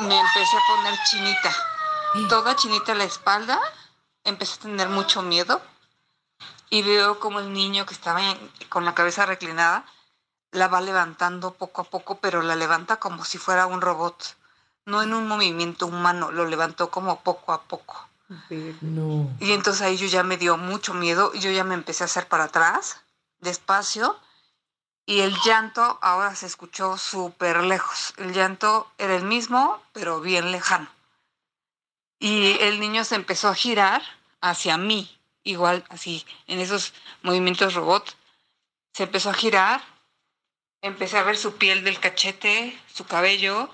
[0.00, 1.56] me empecé a poner chinita.
[2.28, 3.58] Toda chinita la espalda.
[4.22, 5.62] Empecé a tener mucho miedo.
[6.68, 9.86] Y veo como el niño que estaba en- con la cabeza reclinada
[10.52, 14.36] la va levantando poco a poco, pero la levanta como si fuera un robot.
[14.84, 18.06] No en un movimiento humano, lo levantó como poco a poco.
[18.82, 19.34] No.
[19.40, 22.06] Y entonces ahí yo ya me dio mucho miedo y yo ya me empecé a
[22.06, 22.98] hacer para atrás,
[23.40, 24.16] despacio,
[25.06, 28.14] y el llanto ahora se escuchó súper lejos.
[28.16, 30.88] El llanto era el mismo, pero bien lejano.
[32.18, 34.02] Y el niño se empezó a girar
[34.40, 38.16] hacia mí, igual así, en esos movimientos robot.
[38.94, 39.82] Se empezó a girar,
[40.80, 43.68] empecé a ver su piel del cachete, su cabello,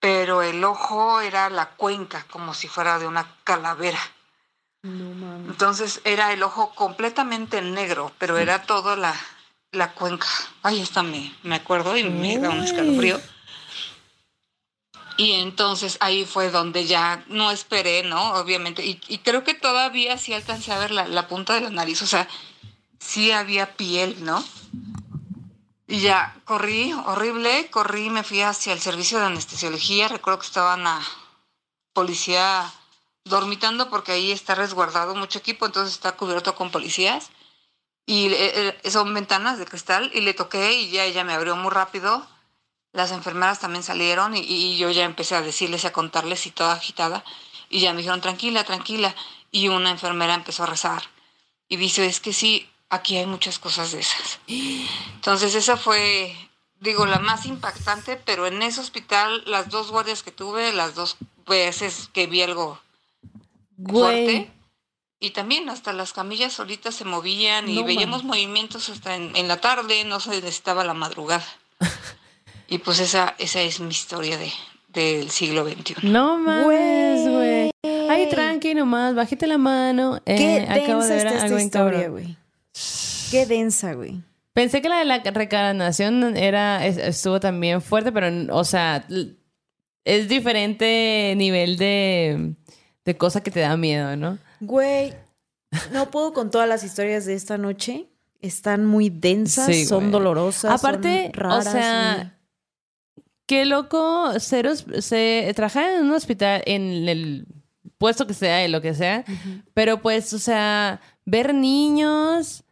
[0.00, 4.00] pero el ojo era la cuenca, como si fuera de una calavera.
[4.82, 9.14] Entonces era el ojo completamente negro, pero era toda la,
[9.72, 10.28] la cuenca.
[10.62, 13.20] Ay, esta me, me acuerdo y me da un escalofrío.
[15.16, 18.34] Y entonces ahí fue donde ya no esperé, ¿no?
[18.34, 18.84] Obviamente.
[18.84, 22.02] Y, y creo que todavía sí alcancé a ver la, la punta de la nariz.
[22.02, 22.28] O sea,
[23.00, 24.44] sí había piel, ¿no?
[25.88, 30.06] Y ya corrí, horrible, corrí, me fui hacia el servicio de anestesiología.
[30.06, 31.02] Recuerdo que estaban a
[31.92, 32.72] policía
[33.24, 37.30] dormitando porque ahí está resguardado mucho equipo, entonces está cubierto con policías.
[38.08, 41.56] Y eh, eh, son ventanas de cristal y le toqué y ya ella me abrió
[41.56, 42.26] muy rápido.
[42.92, 46.50] Las enfermeras también salieron y, y yo ya empecé a decirles y a contarles y
[46.50, 47.22] toda agitada.
[47.68, 49.14] Y ya me dijeron, tranquila, tranquila.
[49.50, 51.02] Y una enfermera empezó a rezar.
[51.68, 54.38] Y dice, es que sí, aquí hay muchas cosas de esas.
[54.46, 56.34] Entonces esa fue,
[56.80, 61.18] digo, la más impactante, pero en ese hospital, las dos guardias que tuve, las dos
[61.46, 62.80] veces que vi algo
[63.86, 64.50] fuerte.
[65.20, 69.48] Y también hasta las camillas solitas se movían y No veíamos movimientos hasta en, en
[69.48, 71.44] la tarde, no se necesitaba la madrugada.
[72.68, 74.52] y pues esa, esa es mi historia de,
[74.88, 75.94] del siglo XXI.
[76.06, 77.70] No mames, güey.
[78.08, 80.20] Ay, tranqui nomás, bajite la mano.
[80.24, 82.36] Eh, Qué acabo densa de ver está esta algo historia, güey.
[83.30, 84.22] Qué densa, güey.
[84.52, 89.04] Pensé que la de la reencarnación era, es- estuvo también fuerte, pero, o sea,
[90.04, 92.54] es diferente nivel de,
[93.04, 94.38] de cosa que te da miedo, ¿no?
[94.60, 95.14] Güey,
[95.92, 98.08] no puedo con todas las historias de esta noche.
[98.40, 100.12] Están muy densas, Sí, son güey.
[100.12, 100.70] dolorosas.
[100.72, 102.38] Aparte, son raras, o sea,
[103.46, 104.70] qué loco ser,
[105.02, 107.46] se, trabajar en un hospital, en el
[107.98, 109.24] puesto que sea, en lo que sea,
[109.74, 112.62] pero pues, o sea, ver niños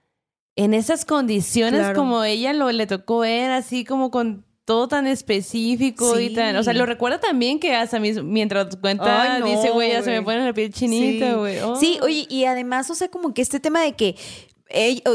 [0.55, 1.99] en esas condiciones Claro.
[1.99, 6.62] como ella lo le tocó ver, así como con todo tan específico y tan, o
[6.62, 10.10] sea, lo recuerda también que hasta mis- mientras cuenta Ay, no, dice, güey, ya se
[10.10, 11.36] me pone la piel chinita, Sí.
[11.36, 11.58] güey.
[11.60, 11.76] Oh.
[11.76, 14.16] Sí, oye, y además, o sea, como que este tema de que.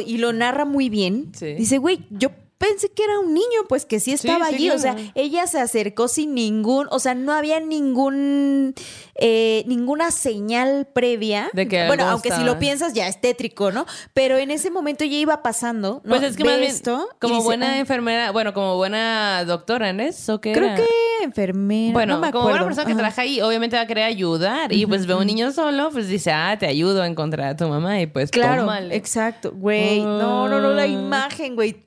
[0.07, 1.31] y lo narra muy bien.
[1.37, 1.53] Sí.
[1.53, 2.29] Dice, güey, yo
[2.61, 4.69] pensé que era un niño, pues que sí estaba sí, allí.
[4.69, 5.11] O sea, claro.
[5.15, 6.87] ella se acercó sin ningún.
[6.91, 8.73] O sea, no había ningún.
[9.15, 11.49] eh, ninguna señal previa.
[11.53, 13.85] De que bueno, aunque si lo piensas ya es tétrico, ¿no?
[14.13, 16.01] Pero en ese momento ella iba pasando.
[16.03, 16.09] ¿no?
[16.09, 19.91] Pues es que más bien, esto como dice, buena "Ah, enfermera, bueno, como buena doctora,
[19.93, 20.29] ¿no es?
[20.29, 20.75] ¿O qué Creo era?
[20.75, 20.87] que
[21.23, 21.93] enfermera.
[21.93, 22.65] Bueno, no me como acuerdo.
[22.65, 22.99] persona que Ajá.
[22.99, 24.71] trabaja ahí, obviamente va a querer ayudar.
[24.73, 27.55] Y pues ve a un niño solo, pues dice, ah, te ayudo a encontrar a
[27.57, 27.99] tu mamá.
[28.01, 28.95] Y pues, Claro, tómale.
[28.95, 29.51] exacto.
[29.53, 31.83] Güey, no, no, no, la imagen, güey.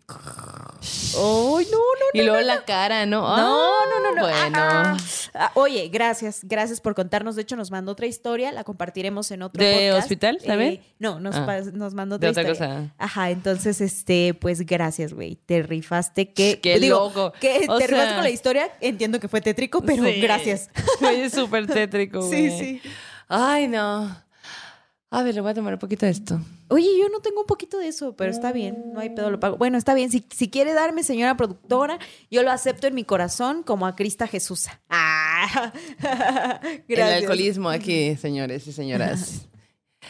[1.16, 3.22] Ay, no, no, Y luego la cara, ¿no?
[3.36, 4.20] No, no, no, no.
[4.22, 4.58] Bueno.
[4.58, 4.96] Ah,
[5.34, 7.36] ah, oye, gracias, gracias por contarnos.
[7.36, 9.98] De hecho, nos mandó otra historia, la compartiremos en otro ¿De podcast.
[9.98, 10.80] hospital también?
[10.98, 11.60] no, nos, Ah.
[11.72, 12.74] nos mandó De otra, otra historia.
[12.76, 12.94] cosa.
[12.98, 15.36] Ajá, entonces, este, pues gracias, güey.
[15.36, 16.60] Te rifaste que.
[16.60, 17.32] Qué digo, loco.
[17.40, 18.68] Que O te rifaste sea- con la historia.
[18.80, 20.20] Entiendo que fue tétrico, pero Sí.
[20.20, 20.70] gracias.
[21.12, 22.58] Es súper tétrico, Sí, güey.
[22.58, 22.80] sí.
[23.28, 24.22] Ay, no.
[25.10, 26.40] A ver, le voy a tomar un poquito de esto.
[26.68, 29.38] Oye, yo no tengo un poquito de eso, pero está bien, no hay pedo, lo
[29.38, 29.56] pago.
[29.56, 31.98] Bueno, está bien, si, si quiere darme, señora productora,
[32.32, 34.66] yo lo acepto en mi corazón como a Crista Jesús.
[34.88, 35.72] Ah,
[36.88, 39.46] El alcoholismo aquí, señores y señoras.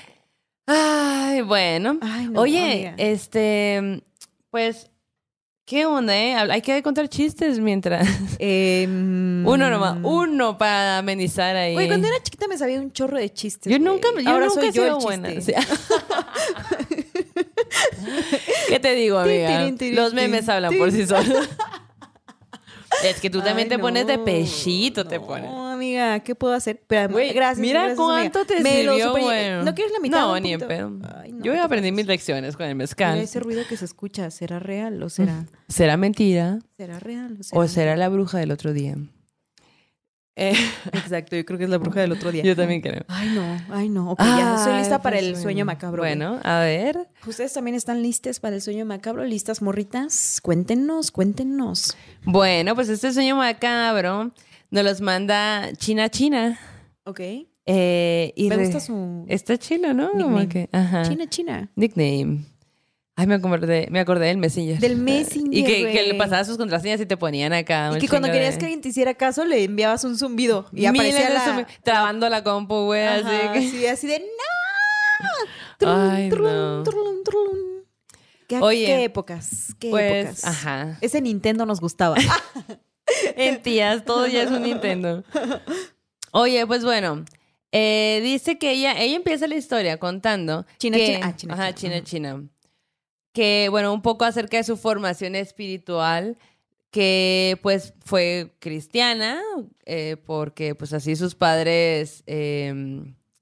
[0.67, 1.99] Ay, bueno.
[2.01, 4.03] Ay, no, Oye, este,
[4.51, 4.91] pues,
[5.65, 6.35] ¿qué onda, eh?
[6.35, 8.07] Hay que contar chistes mientras.
[8.39, 11.75] Em, Uno nomás, uno para amenizar ahí.
[11.75, 13.73] Güey, cuando era chiquita me sabía un chorro de chistes.
[13.73, 15.33] Yo nunca, yo Ahora nunca soy he yo sido el buena.
[15.33, 15.55] chiste.
[18.69, 19.71] ¿Qué te digo, amiga?
[19.93, 21.49] Los memes hablan por sí solos.
[23.03, 25.51] Es que tú también Ay, te pones de no, pechito, te no, pones.
[25.51, 26.81] amiga, ¿qué puedo hacer?
[26.87, 27.59] Pero, Güey, gracias.
[27.59, 28.55] mira gracias, cuánto amiga.
[28.57, 29.65] te Me lo sirvió, super- güey.
[29.65, 30.21] ¿No quieres la mitad?
[30.21, 30.93] No, ni en pedo.
[31.45, 33.19] Ay, Yo voy a aprender mis lecciones con el mezcal.
[33.19, 35.45] ese ruido que se escucha, ¿será real o será?
[35.69, 36.59] ¿Será mentira?
[36.77, 37.61] ¿Será real o será?
[37.61, 38.97] ¿O será la bruja del otro día?
[40.37, 40.55] Eh,
[40.93, 42.43] Exacto, yo creo que es la bruja del otro día.
[42.43, 43.05] yo también creo.
[43.09, 44.11] Ay, no, ay, no.
[44.11, 46.03] Ok, ya estoy Ay, lista para el sueño macabro.
[46.03, 46.17] güey.
[46.17, 47.09] Bueno, a ver.
[47.27, 49.25] ¿Ustedes también están listas para el sueño macabro?
[49.25, 50.41] ¿Listas, morritas?
[50.43, 51.97] Cuéntenos, cuéntenos.
[52.25, 54.33] Bueno, pues este sueño macabro
[54.71, 56.59] nos los manda China China.
[57.05, 57.21] Ok.
[57.67, 60.11] Eh, y Me gusta su Está chilo, ¿no?
[60.13, 60.49] Como nickname.
[60.49, 61.03] que- ajá.
[61.03, 61.71] China China.
[61.77, 62.45] Nickname.
[63.17, 64.79] Ay, me acordé, me acordé del Messenger.
[64.81, 67.93] Del Messenger, Y que, que le pasabas sus contraseñas y te ponían acá.
[67.97, 70.67] Y que cuando querías de- que alguien te hiciera caso, le enviabas un zumbido.
[70.73, 71.45] Y Miles aparecía la...
[71.47, 73.61] zumbi- Trabando la compu, güey, así que...
[73.71, 74.19] sí, así de
[75.81, 75.87] ¡No!
[76.13, 76.83] Ay, Trun, no.
[76.83, 77.85] trun, trun.
[78.49, 79.75] ¿Qué, Oye, qué épocas?
[79.79, 80.45] ¿Qué pues, épocas?
[80.45, 80.99] ajá.
[81.01, 82.17] Ese Nintendo nos gustaba.
[83.37, 85.23] En tías, todo ya es un Nintendo.
[86.33, 87.25] Oye, pues bueno.
[87.77, 90.65] Eh, dice que ella, ella empieza la historia contando.
[90.79, 91.21] China, que- China.
[91.27, 92.03] Ah, China, Ajá, China.
[92.05, 92.49] China, China.
[93.33, 96.39] Que, bueno, un poco acerca de su formación espiritual,
[96.93, 99.41] que pues fue cristiana,
[99.87, 102.73] eh, porque pues así sus padres, eh,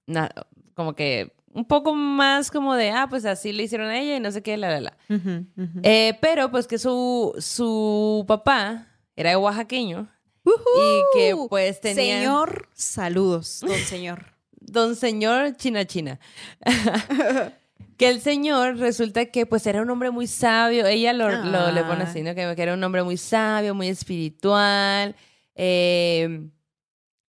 [0.07, 0.30] na-
[0.72, 4.20] como que un poco más como de, ah, pues así le hicieron a ella y
[4.20, 4.97] no sé qué, la, la, la.
[5.11, 5.80] Ujú, ujú.
[5.83, 10.09] Eh, pero pues que su, su papá era oaxaqueño
[10.45, 12.18] y que pues tenía...
[12.20, 14.26] Señor, saludos, don señor.
[14.64, 16.18] Don señor China China.
[17.97, 21.82] que el señor resulta que pues era un hombre muy sabio, ella lo, lo- le
[21.84, 22.07] pone Ah.
[22.09, 22.34] así, ¿no?
[22.34, 25.14] Que, que era un hombre muy sabio, muy espiritual.
[25.55, 26.49] eh,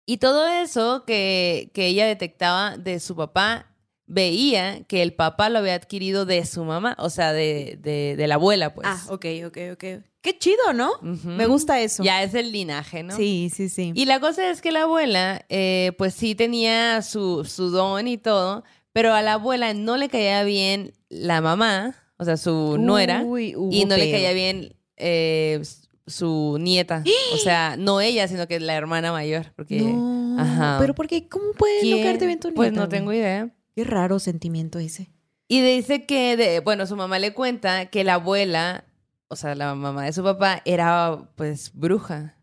[0.05, 3.67] y todo eso que, que ella detectaba de su papá,
[4.05, 8.27] veía que el papá lo había adquirido de su mamá, o sea, de, de, de
[8.27, 8.85] la abuela, pues.
[8.89, 9.83] Ah, ok, ok, ok.
[10.23, 10.93] Qué chido, ¿no?
[11.01, 12.01] Me gusta eso.
[12.01, 13.15] Ya es el linaje, ¿no?
[13.15, 13.91] Sí, sí, sí.
[13.93, 18.17] Y la cosa es que la abuela, eh, pues sí tenía su, su don y
[18.17, 18.63] todo,
[18.93, 23.53] pero a la abuela no le caía bien la mamá, o sea, su nuera, Uy,
[23.55, 25.61] hubo y no le caía bien eh,
[26.07, 27.03] su nieta.
[27.33, 29.51] O sea, no ella, sino que la hermana mayor.
[29.57, 30.77] Porque, No, Ajá.
[30.79, 31.27] pero ¿por qué?
[31.27, 32.03] ¿Cómo puede no ¿Quién?
[32.03, 32.97] caerte bien tu Pues nieta, no güey?
[32.99, 33.49] tengo idea.
[33.75, 35.09] Qué raro sentimiento ese.
[35.49, 38.85] Y dice que, de, bueno, su mamá le cuenta que la abuela,
[39.33, 42.37] o sea, la mamá de su papá, era pues bruja.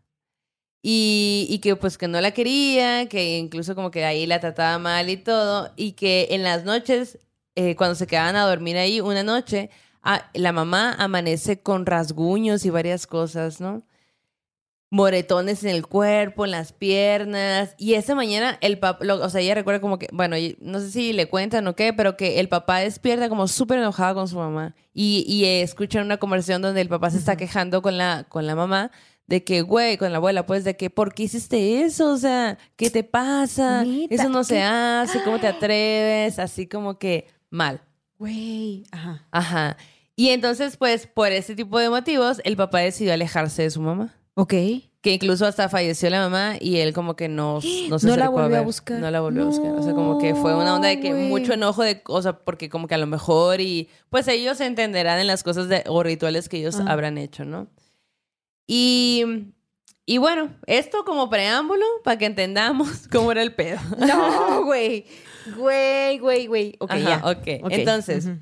[0.83, 4.77] Y, y que pues que no la quería, que incluso como que ahí la trataba
[4.79, 5.71] mal y todo.
[5.75, 7.19] Y que en las noches,
[7.55, 9.69] eh, cuando se quedaban a dormir ahí una noche,
[10.03, 13.83] ah, la mamá amanece con rasguños y varias cosas, ¿no?
[14.91, 17.73] Moretones en el cuerpo, en las piernas.
[17.77, 21.13] Y esa mañana el papá, o sea, ella recuerda como que, bueno, no sé si
[21.13, 24.75] le cuentan o qué, pero que el papá despierta como súper enojado con su mamá.
[24.93, 28.53] Y, y escuchan una conversación donde el papá se está quejando con la, con la
[28.53, 28.91] mamá
[29.27, 32.11] de que, güey, con la abuela, pues, de que, ¿por qué hiciste eso?
[32.11, 33.85] O sea, ¿qué te pasa?
[34.09, 36.37] Eso no se hace, ¿cómo te atreves?
[36.37, 37.81] Así como que mal.
[38.19, 38.83] Güey.
[38.91, 39.25] Ajá.
[39.31, 39.77] Ajá.
[40.17, 44.13] Y entonces, pues, por ese tipo de motivos, el papá decidió alejarse de su mamá.
[44.35, 44.53] Ok.
[45.01, 47.59] Que incluso hasta falleció la mamá y él como que no,
[47.89, 48.63] no se No la volvió a ver.
[48.65, 48.99] buscar.
[48.99, 49.71] No la volvió a buscar.
[49.71, 51.27] O sea, como que fue una onda de que No, güey.
[51.29, 54.65] mucho enojo de, o sea, porque como que a lo mejor y pues ellos se
[54.65, 56.85] entenderán en las cosas de, o rituales que ellos Ah.
[56.87, 57.67] habrán hecho, ¿no?
[58.67, 59.23] Y,
[60.05, 63.79] y bueno, esto como preámbulo para que entendamos cómo era el pedo.
[63.97, 65.05] No, güey.
[65.57, 66.75] Güey, güey, güey.
[66.79, 67.21] Ok, Ajá, ya.
[67.31, 67.71] ok.
[67.71, 68.37] Entonces, Ujú.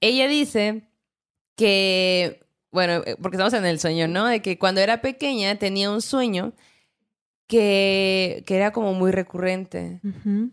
[0.00, 0.88] ella dice
[1.56, 2.43] que,
[2.74, 4.26] bueno, eh, porque estamos en el sueño, ¿no?
[4.26, 6.52] De que cuando era pequeña tenía un sueño
[7.46, 10.00] que, que era como muy recurrente.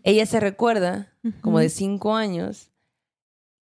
[0.04, 2.70] Ella se recuerda, como de cinco años,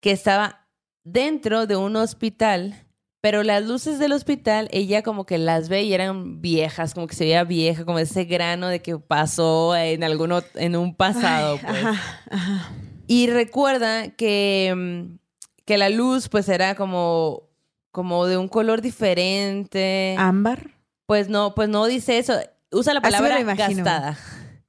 [0.00, 0.68] que estaba
[1.04, 2.86] dentro de un hospital,
[3.22, 7.14] pero las luces del hospital, ella como que las ve y eran viejas, como que
[7.14, 11.58] se veía vieja, como ese grano de que pasó en alguno, en un pasado.
[11.58, 11.84] pues.
[11.84, 12.72] Ajá, ajá.
[13.06, 15.08] Y recuerda que,
[15.64, 17.49] que la luz pues era como,
[17.90, 20.14] como de un color diferente.
[20.18, 20.70] Ámbar.
[21.06, 22.34] Pues no, pues no dice eso.
[22.70, 24.16] Usa la palabra gastada.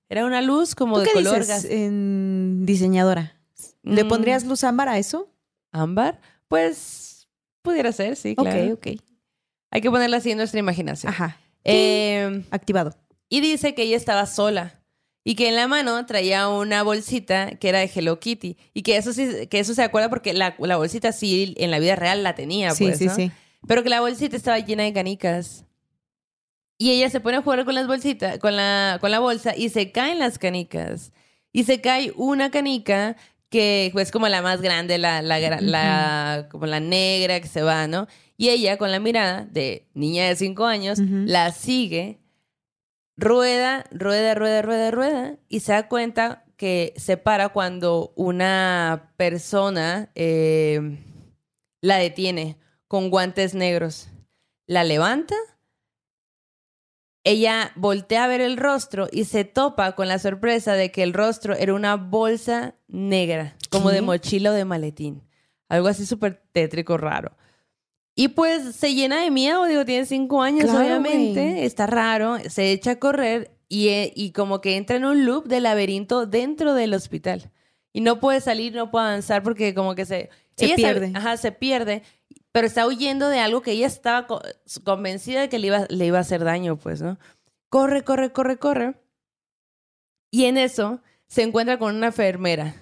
[0.10, 3.38] Era una luz como ¿Tú de qué color dices en diseñadora?
[3.84, 5.30] ¿Le Mm, pondrías luz ámbar a eso?
[5.72, 6.20] ámbar.
[6.48, 7.28] Pues
[7.62, 8.74] pudiera ser, sí, claro.
[8.74, 9.02] Ok, ok.
[9.72, 11.14] Hay que ponerla así en nuestra imaginación.
[11.14, 11.38] Ajá.
[11.64, 12.94] Eh, Activado.
[13.30, 14.81] y dice que ella estaba sola
[15.24, 18.98] y que en la mano traía una bolsita que era de Hello Kitty y que
[18.98, 22.24] eso sí, que eso se acuerda porque la, la bolsita sí en la vida real
[22.24, 23.16] la tenía, Sí, pues, sí, ¿no?
[23.16, 23.32] sí.
[23.68, 25.66] Pero que la bolsita estaba llena de canicas.
[26.78, 29.70] Y ella se pone a jugar con las bolsitas, con la, con la bolsa y
[29.70, 31.12] se caen las canicas.
[31.54, 33.16] Y se cae una canica
[33.50, 37.86] que pues como la más grande, la, la, la- como la negra que se va,
[37.86, 38.08] ¿no?
[38.38, 41.26] Y ella con la mirada de niña de cinco años Ujú.
[41.28, 42.18] la sigue,
[43.22, 50.12] rueda, rueda, rueda, rueda, rueda y se da cuenta que se para cuando una persona
[50.16, 51.00] eh,
[51.82, 52.58] la detiene
[52.88, 54.10] con guantes negros.
[54.66, 55.36] La levanta,
[57.24, 61.14] ella voltea a ver el rostro y se topa con la sorpresa de que el
[61.14, 63.96] rostro era una bolsa negra, como ¿Qué?
[63.96, 65.22] de mochila o de maletín.
[65.70, 67.36] Algo así súper tétrico, raro.
[68.16, 72.72] Y pues se llena de miedo, digo, tiene cinco años, Claro, obviamente, está raro, se
[72.72, 76.74] echa a correr y, eh, y como que entra en un loop de laberinto dentro
[76.74, 77.52] del hospital.
[77.94, 80.30] Y no puede salir, no puede avanzar porque como que se...
[80.58, 81.12] Se ella sabe- pierde.
[81.18, 82.04] ajá, se pierde,
[82.52, 84.42] pero está huyendo de algo que ella estaba co-
[84.84, 87.18] convencida de que le iba, le iba a hacer daño, pues, ¿no?
[87.70, 88.96] Corre, corre, corre, corre.
[90.30, 92.76] Y en eso se encuentra con una enfermera.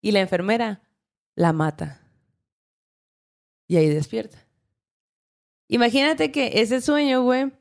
[0.00, 0.80] Y la enfermera
[1.34, 2.00] la mata.
[3.68, 4.46] Y ahí despierta.
[5.72, 7.52] Imagínate que ese sueño, güey,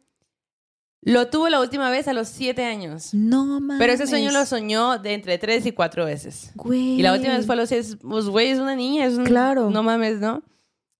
[1.01, 3.13] lo tuvo la última vez a los siete años.
[3.13, 3.77] No mames.
[3.79, 6.51] Pero ese sueño lo soñó de entre tres y cuatro veces.
[6.55, 6.99] Güey.
[6.99, 9.25] Y la última vez fue a los seis, pues güey, es una niña, es un...
[9.25, 9.69] Claro.
[9.69, 10.43] No mames, ¿no?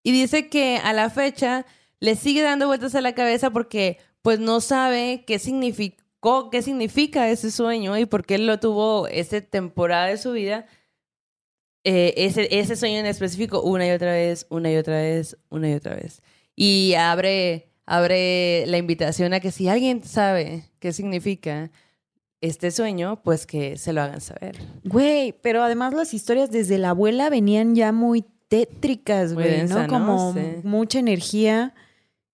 [0.03, 1.65] Y dice que a la fecha
[1.99, 7.29] le sigue dando vueltas a la cabeza porque pues no sabe qué significó, qué significa
[7.29, 10.67] ese sueño y por qué él lo tuvo esa temporada de su vida.
[11.83, 15.69] eh, ese, ese sueño en específico una y otra vez, una y otra vez, una
[15.69, 16.21] y otra vez.
[16.61, 21.71] Y abre, abre la invitación a que si alguien sabe qué significa
[22.41, 24.57] este sueño, pues que se lo hagan saber.
[24.83, 29.99] Güey, pero además las historias desde la abuela venían ya muy tétricas, güey, densa, ¿no?
[29.99, 30.05] ¿no?
[30.05, 30.39] Como Sí.
[30.63, 31.73] mucha energía,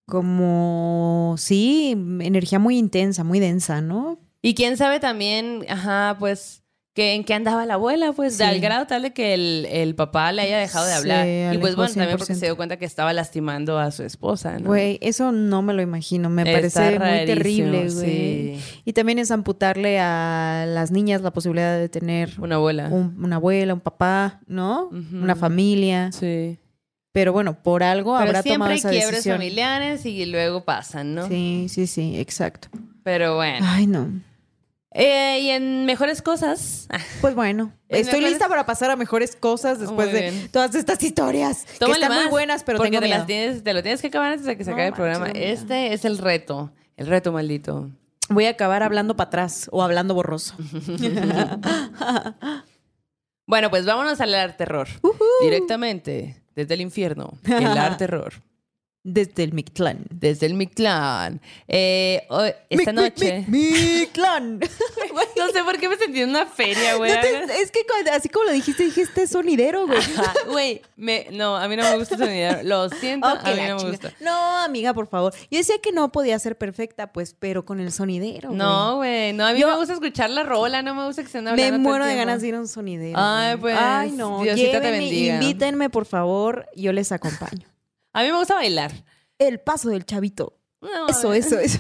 [0.07, 4.17] como, sí, energía muy intensa, muy densa, ¿no?
[4.41, 6.63] Y quién sabe también, ajá, pues,
[6.96, 8.43] que en qué andaba la abuela, pues, Sí.
[8.43, 11.28] al grado tal de que el, el papá le haya dejado de hablar.
[11.54, 12.39] y pues bueno, también porque 100%.
[12.39, 14.68] se dio cuenta que estaba lastimando a su esposa, ¿no?
[14.68, 18.58] Güey, eso no me lo imagino, me Está parece muy terrible, güey.
[18.60, 18.60] sí.
[18.86, 22.88] Y también es amputarle a las niñas la posibilidad de tener Una abuela.
[22.88, 24.88] un- una abuela, un papá, ¿no?
[24.89, 26.12] Una familia.
[26.14, 26.58] Sí.
[27.12, 29.36] Pero bueno, por algo Pero habrá siempre tomado esa quiebres decisión.
[29.38, 31.28] familiares y luego pasan, ¿no?
[31.28, 32.70] Sí, sí, sí, exacto.
[33.04, 33.66] Pero bueno.
[33.70, 34.08] Ay, no.
[34.98, 36.88] Eh, y en mejores cosas.
[36.89, 40.74] ah, Pues bueno, En estoy mejores- lista para pasar a mejores cosas después de todas
[40.74, 43.18] estas historias que tómale están muy buenas, pero porque tengo te, miedo.
[43.18, 45.28] las tienes, te lo tienes que acabar antes de que se No acabe el programa.
[45.32, 46.72] Este es el reto.
[46.96, 47.89] El reto maldito.
[48.30, 50.56] Voy a acabar hablando para atrás o hablando borroso.
[53.48, 54.88] Bueno, pues vámonos al art terror.
[55.41, 57.38] Directamente desde el infierno.
[57.46, 58.34] El art terror.
[59.08, 60.06] Desde el Mictlán.
[60.10, 61.39] Desde el Mictlán.
[61.68, 63.45] Eh, hoy- esta Mic, mic, noche.
[63.47, 64.60] mic, Mictlán.
[65.38, 67.14] No sé por qué me sentí en una feria, güey.
[67.14, 69.99] No te- es que cuando- así como lo dijiste, dijiste "Este sonidero, güey.
[69.99, 72.64] Ajá, Güey, me- no, a mí no me gusta ese sonido.
[72.64, 73.91] Lo siento, Ok, a mí la no me chinga.
[73.91, 74.14] gusta.
[74.22, 75.34] No, amiga, por favor.
[75.51, 78.49] Yo decía que no podía ser perfecta, pues, pero con el sonidero.
[78.49, 78.58] güey.
[78.58, 81.43] No, güey, no, a mí me gusta escuchar la rola, no me gusta que estén
[81.43, 81.70] Me hablando.
[81.70, 82.26] todo el muero de tiempo.
[82.28, 83.20] ganas de ir a un sonidero.
[83.22, 83.76] Ay, güey.
[83.76, 84.41] pues, Ay, no.
[84.41, 85.34] Diosito te Llévenme, bendiga.
[85.36, 86.66] invítenme, por favor.
[86.76, 87.68] Yo les acompaño.
[88.16, 88.91] A mí me gusta bailar.
[89.38, 90.57] El paso del chavito.
[90.82, 91.39] No, Eso, eh.
[91.39, 91.80] eso, eso.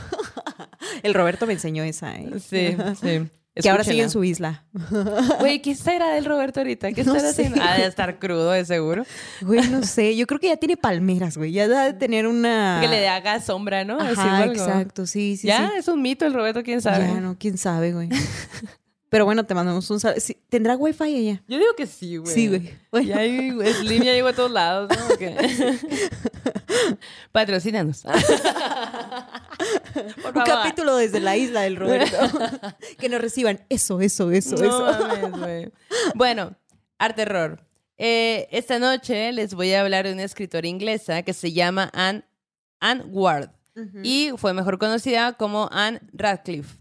[1.03, 2.29] El Roberto me enseñó esa, ¿eh?
[2.39, 3.29] Sí, sí.
[3.55, 4.65] Que ahora sigue en su isla.
[5.39, 6.91] Güey, ¿qué será del Roberto ahorita?
[6.91, 7.43] ¿Qué No estará sé.
[7.43, 7.63] haciendo?
[7.63, 9.05] Ha de estar crudo, de seguro.
[9.39, 10.17] Güey, no sé.
[10.17, 11.53] Yo creo que ya tiene palmeras, güey.
[11.53, 12.79] Ya da de tener una.
[12.81, 13.97] Que le haga sombra, ¿no?
[13.97, 15.05] Ajá, exacto.
[15.07, 15.77] Sí, sí, ya, sí.
[15.77, 17.07] es un mito el Roberto, quién sabe.
[17.07, 18.09] Ya, no, quién sabe, güey.
[19.09, 20.19] Pero bueno, te mandamos un saludo.
[20.19, 21.43] Sí, ¿Tendrá wifi ella?
[21.47, 22.33] Yo digo que sí, güey.
[22.33, 22.73] Sí, güey.
[22.91, 23.07] Bueno.
[23.07, 25.15] Ya hay, Slim ya llegó a todos lados, ¿no?
[27.31, 28.03] Patrocínanos.
[30.35, 32.17] Un capítulo desde la isla del Roberto.
[32.99, 35.07] que nos reciban eso, eso, eso, No eso.
[35.31, 35.69] mames.
[36.15, 36.55] Bueno,
[36.97, 37.65] arte terror.
[37.97, 42.25] Eh, esta noche les voy a hablar de una escritora inglesa que se llama Anne,
[42.79, 43.51] Anne Ward
[44.03, 46.77] y fue mejor conocida como Anne Radcliffe.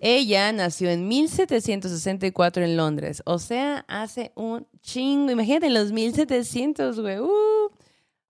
[0.00, 5.30] Ella nació en 1764 en Londres, o sea, hace un chingo.
[5.30, 7.18] Imagínate, en los 1700, güey.
[7.20, 7.70] uh,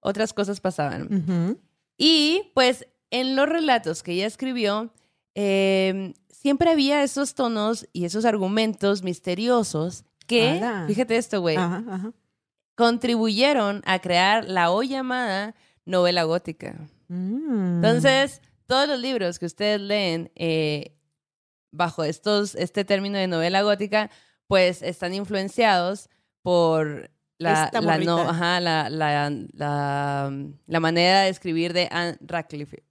[0.01, 1.59] otras cosas pasaban.
[1.97, 4.93] Y pues en los relatos que ella escribió,
[5.35, 10.85] eh, siempre había esos tonos y esos argumentos misteriosos que, Ala.
[10.87, 11.57] fíjate esto, güey,
[12.75, 15.55] contribuyeron a crear la hoy llamada
[15.85, 16.89] novela gótica.
[17.09, 17.77] Mm.
[17.77, 20.95] Entonces, todos los libros que ustedes leen eh,
[21.75, 24.11] bajo estos, este término de novela gótica,
[24.47, 26.09] pues están influenciados
[26.43, 28.89] por la, la, no- ajá, la,
[30.67, 32.85] la manera de escribir de Anne Radcliffe.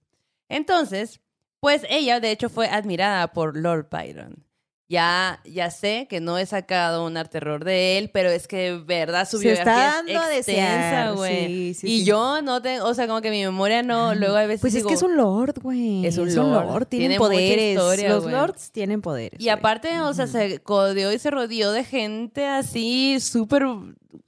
[0.50, 1.22] Entonces,
[1.60, 4.43] pues ella de hecho fue admirada por Lord Byron.
[4.90, 8.78] Ya, ya sé que no he sacado un arte de él, pero es que de
[8.78, 11.48] verdad su Se está dando es a extensa, güey.
[11.48, 12.06] sí, sí, y sí.
[12.06, 14.86] yo no tengo, o sea, como que mi memoria no, luego a veces Pues es
[14.86, 16.06] que es un lord, güey.
[16.06, 16.88] Es un lord.
[16.88, 17.76] Tienen Tiene poderes.
[17.76, 19.40] historia, Los lords tienen poderes.
[19.40, 23.66] Y aparte, o sea, se codeó y se rodeó de gente así súper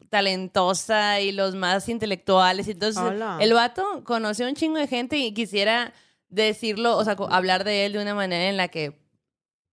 [0.10, 2.68] talentosa y los más intelectuales.
[2.70, 3.38] Entonces, Hola.
[3.41, 5.93] el vato conoció un chingo de gente y quisiera
[6.30, 9.05] decirlo, o sea, hablar de él de una manera en la que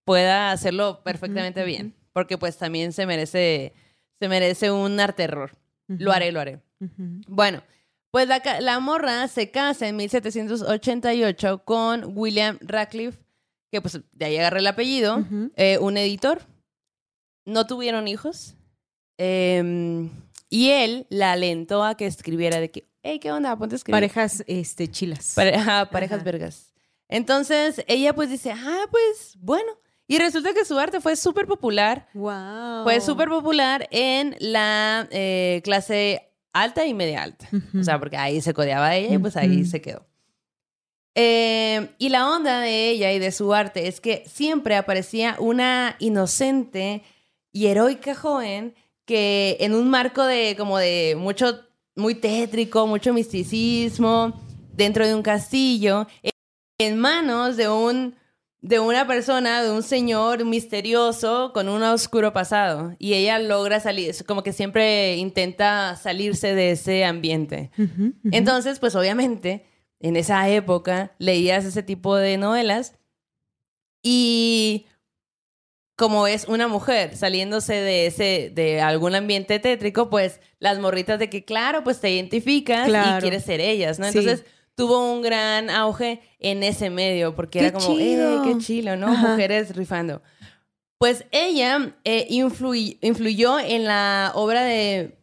[0.05, 1.95] pueda hacerlo perfectamente bien.
[2.13, 3.73] Porque pues también se merece,
[4.21, 5.53] se merece un arte terror.
[5.89, 6.61] Lo haré, lo haré.
[7.29, 7.63] Bueno,
[8.11, 13.19] pues la, la morra se casa en 1788 con William Radcliffe,
[13.71, 15.25] que pues de ahí agarré el apellido,
[15.57, 16.43] eh, un editor.
[17.45, 18.55] No tuvieron hijos.
[19.19, 20.11] em,
[20.49, 23.57] y él la alentó a que escribiera de que, hey, ¿qué onda?
[23.57, 23.97] Ponte a escribir.
[23.97, 25.33] Parejas este, chilas.
[25.35, 25.53] Pare-
[25.91, 26.25] parejas Ajá.
[26.25, 26.73] vergas.
[27.09, 29.73] Entonces, ella pues dice, ah, pues bueno.
[30.13, 32.07] Y resulta que su arte fue súper popular.
[32.13, 32.83] wow.
[32.85, 37.49] Fue súper popular en la eh, clase alta y media alta.
[37.81, 40.05] O sea, porque ahí se codeaba ella y pues ahí se quedó.
[41.15, 45.97] Eh, y la onda de ella y de su arte es que siempre aparecía una
[45.99, 47.03] inocente
[47.51, 48.75] y heroica joven
[49.07, 51.59] que en un marco de como de mucho,
[51.97, 54.39] muy tétrico, mucho misticismo,
[54.75, 56.07] dentro de un castillo,
[56.79, 58.15] en manos de un
[58.65, 62.95] de una persona, de un señor misterioso con un oscuro pasado.
[63.01, 67.71] Y ella logra salir, como que siempre intenta salirse de ese ambiente.
[68.31, 69.67] Entonces, pues obviamente,
[69.99, 72.95] en esa época leías ese tipo de novelas
[74.03, 74.87] y
[75.97, 81.29] como es una mujer saliéndose de ese de algún ambiente tétrico, pues las morritas de
[81.29, 83.19] que claro, pues te identificas Claro.
[83.19, 84.11] y quieres ser ellas, ¿no?
[84.11, 84.25] Sí.
[84.75, 88.45] Tuvo un gran auge en ese medio porque ¡Qué era como, chido!
[88.45, 89.09] "Eh, qué chilo, ¿no?
[89.09, 89.29] Ajá.
[89.29, 90.23] Mujeres rifando.
[90.99, 95.19] Pues ella eh, influi- influyó en la obra de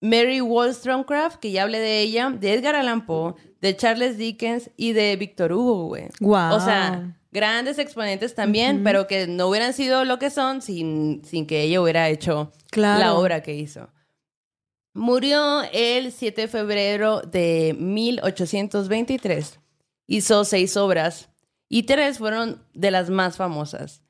[0.00, 4.92] Mary Wollstonecraft, que ya hablé de ella, de Edgar Allan Poe, de Charles Dickens y
[4.92, 6.08] de Victor Hugo, güey.
[6.20, 6.56] Guau.
[6.56, 11.46] O sea, grandes exponentes también, pero que no hubieran sido lo que son sin, sin
[11.46, 13.00] que ella hubiera hecho Claro.
[13.00, 13.88] la obra que hizo.
[14.94, 19.58] Murió el 7 de febrero de 1823.
[20.06, 21.28] Hizo seis obras
[21.68, 24.02] y tres fueron de las más famosas.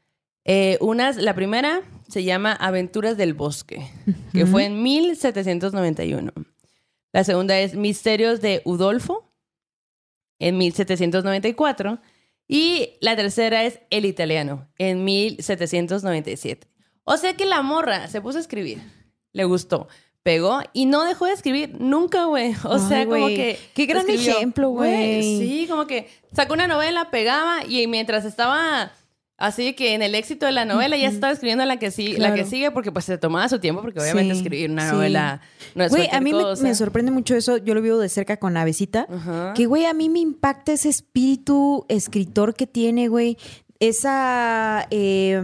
[0.45, 3.91] Eh, unas, la primera se llama Aventuras del Bosque,
[4.33, 6.33] que fue en 1791.
[7.13, 9.33] La segunda es Misterios de Udolfo,
[10.39, 11.99] en 1794.
[12.47, 16.69] Y la tercera es El Italiano, en 1797.
[17.05, 18.83] O sea que la morra se puso a escribir,
[19.33, 19.89] le gustó,
[20.25, 22.55] pegó y no dejó de escribir nunca, güey.
[22.65, 23.37] O Ay, sea, como güey.
[23.37, 23.59] que...
[23.75, 25.39] Qué gran escribió, ejemplo, güey.
[25.39, 28.91] Sí, como que sacó una novela, pegaba y mientras estaba
[29.37, 32.33] así que en el éxito de la novela ya estaba escribiendo la que, sí, la
[32.35, 34.95] que sigue porque pues se tomaba su tiempo porque obviamente Sí, escribir una sí.
[34.95, 35.41] novela
[35.75, 36.63] no es Güey, a mí me, cosa.
[36.63, 37.59] me sorprende mucho eso.
[37.59, 39.07] Yo lo vivo de cerca con Avesita.
[39.13, 39.53] Ajá.
[39.55, 43.37] Que, güey, a mí me impacta ese espíritu escritor que tiene, güey.
[43.81, 44.87] Esa.
[44.91, 45.43] eh,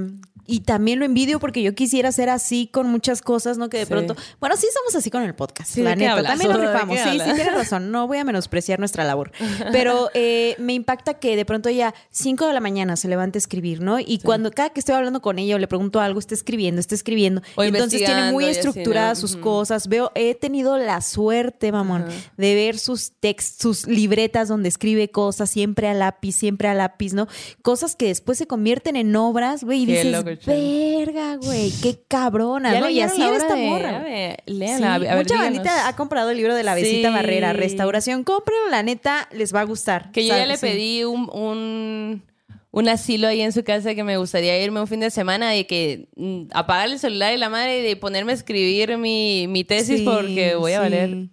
[0.50, 3.68] y también lo envidio porque yo quisiera ser así con muchas cosas, ¿no?
[3.70, 3.90] Que de Sí.
[3.90, 4.16] pronto.
[4.40, 6.12] Bueno, sí somos así con el podcast, Sí, la ¿de qué neta.
[6.12, 6.30] hablas?
[6.32, 6.96] También nos ¿De qué rifamos.
[6.96, 7.34] Sí, sí, hablas?
[7.36, 7.90] tienes razón.
[7.90, 9.32] No voy a menospreciar nuestra labor.
[9.72, 13.40] Pero eh, me impacta que de pronto ella, 5 de la mañana, se levanta a
[13.40, 13.98] escribir, ¿no?
[14.00, 16.94] Y cuando cada que estoy hablando con ella o le pregunto algo, está escribiendo, está
[16.94, 17.42] escribiendo.
[17.56, 19.88] O entonces tiene muy estructuradas sus cosas.
[19.88, 22.04] Veo, he tenido la suerte, mamón,
[22.36, 27.12] de ver sus textos, sus libretas donde escribe cosas siempre a lápiz, siempre a lápiz,
[27.12, 27.28] ¿no?
[27.62, 30.06] Cosas que después se convierten en obras, güey, y dices,
[30.46, 32.88] verga, güey, qué cabrona, ¿no?
[32.88, 33.98] Y así era esta de- morra.
[33.98, 35.44] a ver, Sí, léanla, a ver, mucha díganos.
[35.58, 37.14] bandita ha comprado el libro de la besita Sí.
[37.14, 38.24] Barrera, Restauración.
[38.24, 40.10] Cómprenlo, la neta, les va a gustar.
[40.12, 42.22] Que yo ya le pedí un, un,
[42.70, 45.64] un asilo ahí en su casa que me gustaría irme un fin de semana y
[45.64, 49.64] que mm, apagar el celular y la madre y de ponerme a escribir mi, mi
[49.64, 50.82] tesis Sí, porque voy a sí.
[50.82, 51.28] valer.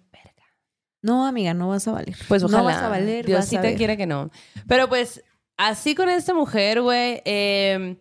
[1.00, 2.16] No, amiga, no vas a valer.
[2.26, 2.58] Pues ojalá.
[2.58, 4.30] No vas a valer, vas a Diosita quiera que no.
[4.66, 5.22] Pero pues,
[5.56, 7.96] así con esta mujer, güey, eh,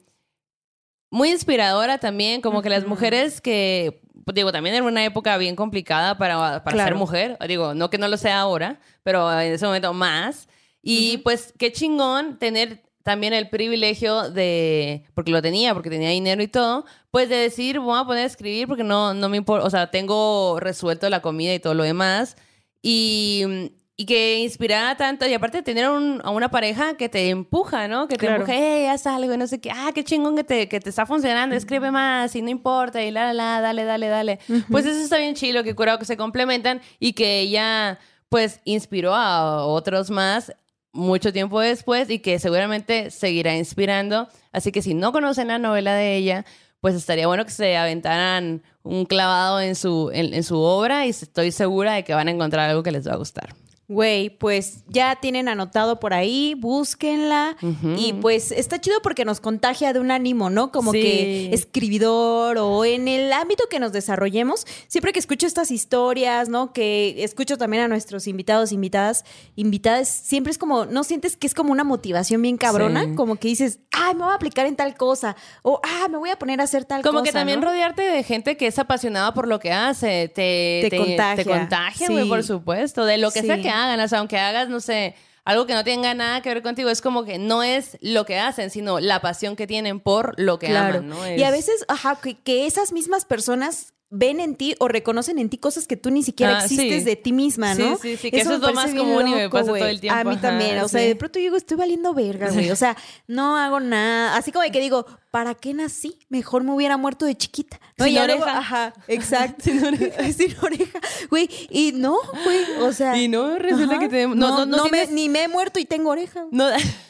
[1.09, 5.55] muy inspiradora también, como que las mujeres que, pues, digo, también en una época bien
[5.55, 6.89] complicada para, para Claro.
[6.89, 10.47] ser mujer, digo, no que no lo sea ahora, pero en ese momento más.
[10.81, 16.43] Y pues, qué chingón tener también el privilegio de, porque lo tenía, porque tenía dinero
[16.43, 19.65] y todo, pues de decir, voy a poner a escribir porque no, no me importa,
[19.65, 22.35] o sea, tengo resuelto la comida y todo lo demás.
[22.81, 27.29] Y, y que inspirara tanto, y aparte de tener un- a una pareja que te
[27.29, 28.07] empuja, ¿no?
[28.07, 28.43] Que te Claro.
[28.43, 30.89] empuja, hey, haz algo, y no sé qué, ah, qué chingón que te, que te
[30.91, 34.39] está funcionando, escribe más, y no importa, y la, la, la, dale, dale, dale.
[34.69, 37.97] Pues eso está bien chido, que curado que se complementan y que ella,
[38.29, 40.53] pues, inspiró a otros más
[40.93, 44.27] mucho tiempo después y que seguramente seguirá inspirando.
[44.51, 46.45] Así que si no conocen la novela de ella,
[46.81, 51.09] pues estaría bueno que se aventaran un clavado en su, en, en su obra y
[51.09, 53.55] estoy segura de que van a encontrar algo que les va a gustar.
[53.89, 57.55] Güey, pues ya tienen anotado por ahí, búsquenla.
[57.97, 60.73] Y pues está chido porque nos contagia de un ánimo, ¿no?
[60.73, 61.01] Como Sí.
[61.01, 64.65] que escribidor o en el ámbito que nos desarrollemos.
[64.87, 66.73] Siempre que escucho estas historias, ¿no?
[66.73, 69.23] Que escucho también a nuestros invitados, invitadas,
[69.55, 73.05] invitadas, siempre es como, ¿no sientes que es como una motivación bien cabrona?
[73.05, 73.15] Sí.
[73.15, 75.37] Como que dices, ay, me voy a aplicar en tal cosa.
[75.61, 77.23] O, ah, me voy a poner a hacer tal Como cosa.
[77.23, 77.67] que también ¿no?
[77.67, 81.35] rodearte de gente que es apasionada por lo que hace, te, Te contagia.
[81.43, 82.29] Te contagia, güey, Sí.
[82.29, 83.05] por supuesto.
[83.05, 85.15] De lo que sea que hagan, o sea, aunque hagas, no sé,
[85.45, 88.37] algo que no tenga nada que ver contigo, es como que no es lo que
[88.39, 90.99] hacen, sino la pasión que tienen por lo que Claro.
[90.99, 91.27] aman, ¿no?
[91.35, 95.37] Y a Es- veces, ajá, que, que esas mismas personas ven en ti o reconocen
[95.37, 97.09] en ti cosas que tú ni siquiera Ah, existes sí.
[97.09, 97.97] de ti misma, Sí, ¿no?
[97.97, 100.19] sí, sí, que eso me es lo más común y me pasa todo el tiempo,
[100.19, 101.07] A mí ajá, también, o sea, sí.
[101.07, 102.71] de pronto yo digo, estoy valiendo verga, güey.
[102.71, 102.95] O sea,
[103.27, 104.37] no hago nada.
[104.37, 106.19] Así como de que digo, ¿para qué nací?
[106.29, 107.79] Mejor me hubiera muerto de chiquita.
[107.97, 108.57] No, Sin y luego- oreja.
[108.59, 109.63] ajá, exacto.
[109.65, 110.23] Sin oreja.
[110.33, 110.99] Sin oreja.
[111.29, 113.17] Güey, y no, güey, o sea.
[113.17, 115.79] Y no, resulta ajá, que te- no- no- no me- tienes- ni me he muerto
[115.79, 116.45] y tengo oreja.
[116.51, 116.69] No,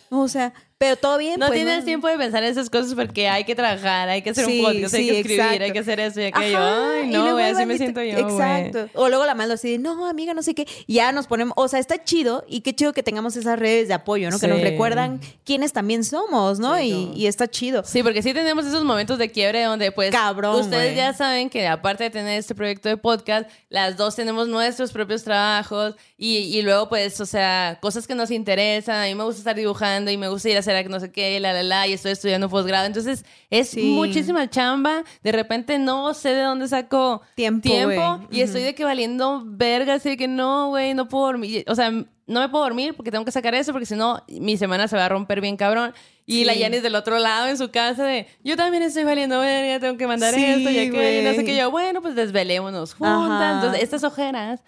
[0.09, 1.39] O sea, Pero todo bien.
[1.39, 4.29] No pues, tienes tiempo de pensar en esas cosas porque hay que trabajar, hay que
[4.29, 5.63] hacer Sí, un podcast, hay que escribir, exacto.
[5.63, 6.59] hay que hacer eso y aquello.
[6.59, 8.17] Ay, no, güey, así me siento yo.
[8.17, 8.87] Exacto.
[8.93, 10.67] O luego la mando así de, no, amiga, no sé qué.
[10.85, 13.87] Y ya nos ponemos, o sea, está chido y qué chido que tengamos esas redes
[13.87, 14.39] de apoyo, ¿no?
[14.39, 16.79] Que nos recuerdan quiénes también somos, ¿no?
[16.79, 17.13] Y, no.
[17.15, 17.83] y está chido.
[17.83, 21.67] Sí, porque sí tenemos esos momentos de quiebre donde pues Cabrón, ustedes ya saben que
[21.67, 26.61] aparte de tener este proyecto de podcast, las dos tenemos nuestros propios trabajos y, y
[26.61, 30.17] luego pues, o sea, cosas que nos interesan, a mí me gusta estar dibujando y
[30.17, 32.85] me gusta ir a hacer no sé qué, la, la, la, y estoy estudiando posgrado,
[32.85, 33.81] entonces es Sí.
[33.81, 38.83] muchísima chamba, de repente no sé de dónde saco Tiempo, tiempo y estoy de que
[38.83, 42.63] valiendo verga, así de que no, güey, no puedo dormir, o sea, no me puedo
[42.65, 45.39] dormir porque tengo que sacar eso, porque si no, mi semana se va a romper
[45.39, 45.93] bien cabrón.
[46.25, 46.43] Y Sí.
[46.43, 49.97] la Yanis del otro lado en su casa de, yo también estoy valiendo verga, tengo
[49.97, 51.55] que mandar Sí, esto y aquello, no sé qué.
[51.55, 53.13] Yo, bueno, pues desvelémonos juntas.
[53.41, 53.53] Ajá.
[53.53, 54.61] Entonces, estas ojeras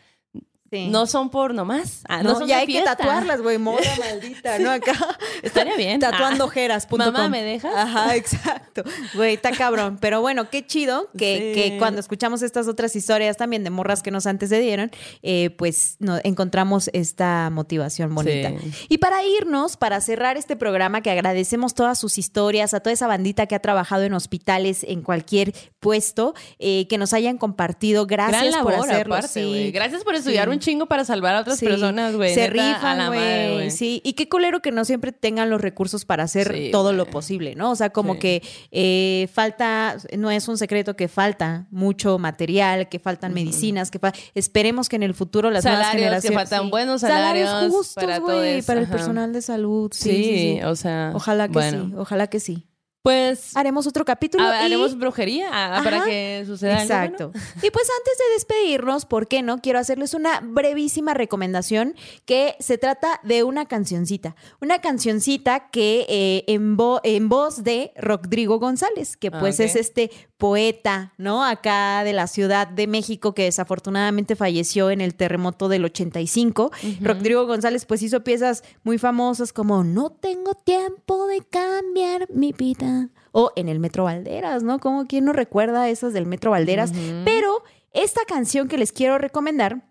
[0.72, 0.88] Sí.
[0.89, 2.01] no son por nomás.
[2.07, 4.70] Ah, no, No, son ya hay que tatuarlas, güey, moda maldita, ¿no?
[4.72, 4.93] Acá.
[5.41, 5.99] Estaría bien.
[6.39, 6.97] Tatuandoojeras.com.
[6.99, 7.74] Mamá, ¿me dejas?
[7.76, 8.84] Ajá, exacto.
[9.13, 9.97] Güey, está cabrón.
[9.99, 11.61] Pero bueno, qué chido que, Sí.
[11.72, 14.91] que cuando escuchamos estas otras historias también de morras que nos antecedieron,
[15.24, 18.49] eh, pues no, encontramos esta motivación bonita.
[18.61, 18.72] Sí.
[18.89, 23.07] Y para irnos, para cerrar este programa, que agradecemos todas sus historias, a toda esa
[23.07, 28.05] bandita que ha trabajado en hospitales, en cualquier puesto, eh, que nos hayan compartido.
[28.05, 29.15] Gracias Gran labor, por hacerlo.
[29.15, 29.72] aparte.
[29.72, 30.51] Gracias por estudiar Sí.
[30.60, 31.66] Un chingo para salvar a otras Sí.
[31.66, 32.34] personas, güey.
[32.34, 33.72] Se rifan, güey.
[33.72, 37.03] Sí, y qué culero que no siempre tengan los recursos para hacer Sí, todo lo
[37.05, 37.14] güey.
[37.14, 37.72] posible, ¿no?
[37.72, 38.20] O sea, como Sí.
[38.20, 43.99] que eh, falta, no es un secreto que falta mucho material, que faltan medicinas, que
[43.99, 47.93] fa- esperemos que en el futuro las nuevas Salarios, que generaciones faltan buenos salarios justos,
[47.95, 49.91] para todo güey, eso, para el personal de salud.
[49.93, 50.62] Sí, Sí, sí, sí.
[50.64, 51.12] o sea.
[51.16, 51.86] Ojalá que bueno.
[51.88, 52.66] sí, ojalá que sí.
[53.02, 54.43] Pues Haremos otro capítulo.
[54.43, 56.06] a- y- haremos brujería ah, para Ajá.
[56.06, 57.30] que suceda algo Exacto.
[57.30, 57.45] bueno.
[57.64, 59.60] Y pues antes de despedirnos, ¿por qué no?
[59.62, 61.95] Quiero hacerles una brevísima recomendación
[62.26, 64.36] que se trata de una cancioncita.
[64.60, 69.78] Una cancioncita que eh, en, vo- en voz de Rodrigo González, que Ah, pues es
[69.78, 71.43] este poeta, ¿no?
[71.43, 76.71] Acá de la Ciudad de México que desafortunadamente falleció en el terremoto del 85.
[77.01, 83.09] Rodrigo González pues hizo piezas muy famosas como No tengo tiempo de cambiar mi vida.
[83.33, 84.79] O en el Metro Valderas, ¿no?
[84.79, 86.93] Como quien no recuerda esas del Metro Valderas.
[87.25, 89.89] Pero esta canción que les quiero recomendar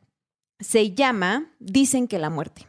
[0.61, 2.67] se llama Dicen que la muerte.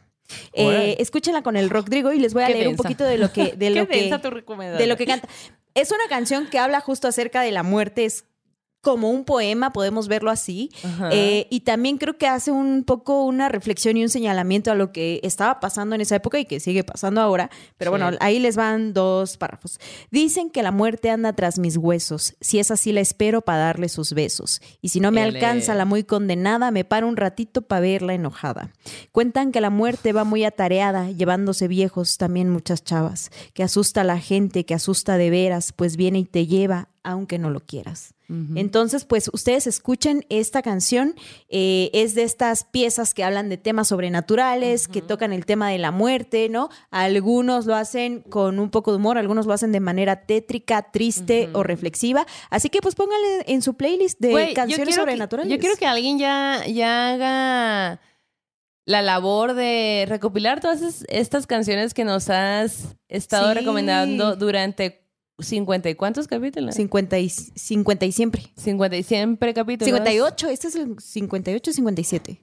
[0.52, 3.54] Eh, escúchenla con el Rodrigo y les voy a leer un poquito de lo que,
[3.56, 4.10] de lo que,
[4.78, 5.28] de lo que canta.
[5.74, 8.08] Es una canción que habla justo acerca de la muerte,
[8.80, 10.70] como un poema, podemos verlo así.
[11.12, 14.90] Eh, y también creo que hace un poco una reflexión y un señalamiento a lo
[14.92, 17.50] que estaba pasando en esa época y que sigue pasando ahora.
[17.76, 17.98] Pero Sí.
[18.02, 19.78] bueno, ahí les van dos párrafos.
[20.10, 22.34] Dicen que la muerte anda tras mis huesos.
[22.40, 24.62] Si es así, la espero para darle sus besos.
[24.80, 25.36] Y si no me Ele.
[25.38, 28.72] alcanza la muy condenada, me paro un ratito para verla enojada.
[29.12, 33.30] Cuentan que la muerte va muy atareada, llevándose viejos también muchas chavas.
[33.52, 37.38] Que asusta a la gente, que asusta de veras, pues viene y te lleva, aunque
[37.38, 38.14] no lo quieras.
[38.56, 41.14] Entonces, pues ustedes escuchen esta canción.
[41.48, 45.78] eh, es de estas piezas que hablan de temas sobrenaturales, que tocan el tema de
[45.78, 46.68] la muerte, ¿no?
[46.90, 51.48] Algunos lo hacen con un poco de humor, algunos lo hacen de manera tétrica, triste
[51.54, 52.24] o reflexiva.
[52.50, 55.50] Así que pues pónganle en su playlist de yo canciones que- sobrenaturales.
[55.52, 58.00] yo quiero que alguien ya, ya haga
[58.86, 63.58] la labor de recopilar todas es- estas canciones que nos has estado Sí.
[63.58, 64.99] recomendando durante
[65.42, 66.74] 50 y cuántos capítulos?
[66.74, 68.42] 50 y, 50 y siempre.
[68.56, 69.86] 50 y siempre capítulos.
[69.86, 72.40] 58, este es el 58 57.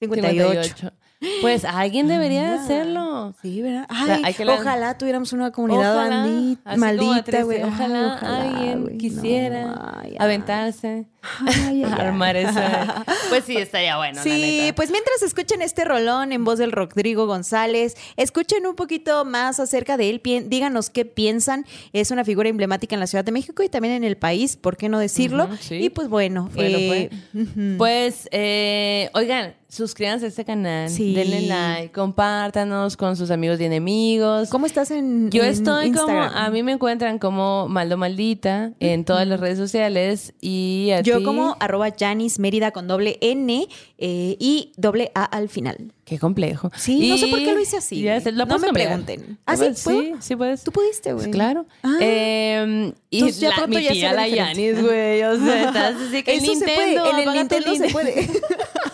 [0.00, 0.74] 58.
[0.78, 0.92] 58.
[1.42, 2.62] Pues alguien debería de Ah.
[2.64, 3.34] hacerlo.
[3.42, 3.86] Sí, ¿verdad?
[3.90, 7.62] Ay, la- ojalá tuviéramos una comunidad Ojalá, maldita, güey.
[7.62, 11.06] Ojalá, alguien quisiera No, ay, aventarse,
[11.46, 12.58] Ay, armar eso.
[13.28, 14.74] Pues sí, estaría bueno, la Sí, neta.
[14.76, 19.98] pues mientras escuchen este rolón en voz del Rodrigo González, escuchen un poquito más acerca
[19.98, 21.66] de él, díganos qué piensan.
[21.92, 24.78] Es una figura emblemática en la Ciudad de México y también en el país, ¿por
[24.78, 25.48] qué no decirlo?
[25.60, 25.74] Sí.
[25.76, 27.44] Y pues bueno, Fue, eh, fue.
[27.76, 31.14] Pues, eh, oigan, suscríbanse a este canal, Sí.
[31.14, 34.50] denle like, compártanos con sus amigos y enemigos.
[34.50, 39.04] ¿cómo estás en Yo en estoy como, a mí me encuentran como Maldo Maldita en
[39.04, 43.68] todas las redes sociales y a Yo ti- como arroba Janis Mérida con doble N
[43.98, 45.92] eh, y doble A al final.
[46.04, 46.72] Qué complejo.
[46.76, 48.02] Sí, no sé por qué lo hice así.
[48.02, 48.88] Ya sé, lo No me cambiar.
[48.88, 49.38] pregunten.
[49.46, 49.66] ¿Ah, sí?
[49.84, 50.00] ¿Puedo?
[50.02, 50.64] Sí, sí puedes.
[50.64, 51.26] Tú pudiste, güey.
[51.26, 51.66] Pues claro.
[51.84, 51.96] Ah.
[52.00, 54.26] Eh, y Entonces ya la, mi tía la.
[54.26, 55.22] Yanis, güey.
[55.22, 57.92] O sea, estás así que el Eso se puede, Nintendo, en el Nintendo se Nintendo.
[57.92, 58.28] puede.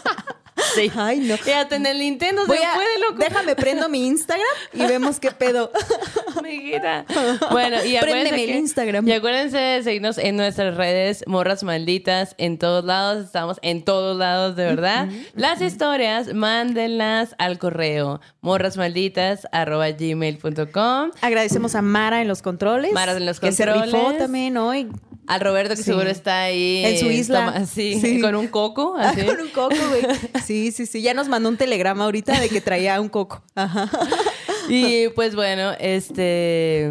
[0.77, 0.91] Sí.
[0.95, 1.35] Ay, no.
[1.45, 3.17] Ya en el Nintendo Voy se a- puede, loco.
[3.19, 5.71] Déjame prendo mi Instagram y vemos qué pedo.
[6.39, 7.05] Amiguita.
[7.51, 9.09] Bueno, y acuérdense el que- Instagram.
[9.09, 13.25] Y acuérdense de seguirnos en nuestras redes, morras malditas, en todos lados.
[13.25, 15.09] Estamos en todos lados, de verdad.
[15.35, 22.93] Las historias, mándenlas al correo morrasmalditas.gmail.com Agradecemos a Mara en los controles.
[22.93, 24.19] Mara en los Que se rifó controles.
[24.19, 24.89] también hoy.
[25.27, 25.83] Al Roberto, que Sí.
[25.85, 26.85] seguro está ahí.
[26.85, 27.47] En su eh, isla.
[27.47, 28.21] toma- sí, Sí.
[28.21, 28.95] con un coco.
[28.99, 30.03] Ah, con un coco, güey.
[30.47, 31.03] Sí, sí, sí.
[31.03, 33.43] Ya nos mandó un telegrama ahorita de que traía un coco.
[33.55, 33.91] Ajá.
[34.69, 36.91] Y pues bueno, este.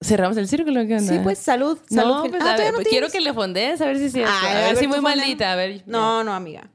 [0.00, 1.12] Cerramos el círculo, ¿qué onda?
[1.12, 1.78] Sí, pues salud.
[1.88, 2.14] salud.
[2.14, 4.06] No, pues Ah, a ¿todavía ver, no pues, quiero que le fondees, a ver si
[4.06, 4.32] es cierto.
[4.42, 5.14] Ay, a ver, a ver, si muy fonda.
[5.14, 5.84] maldita, a ver.
[5.86, 6.68] No, no, amiga.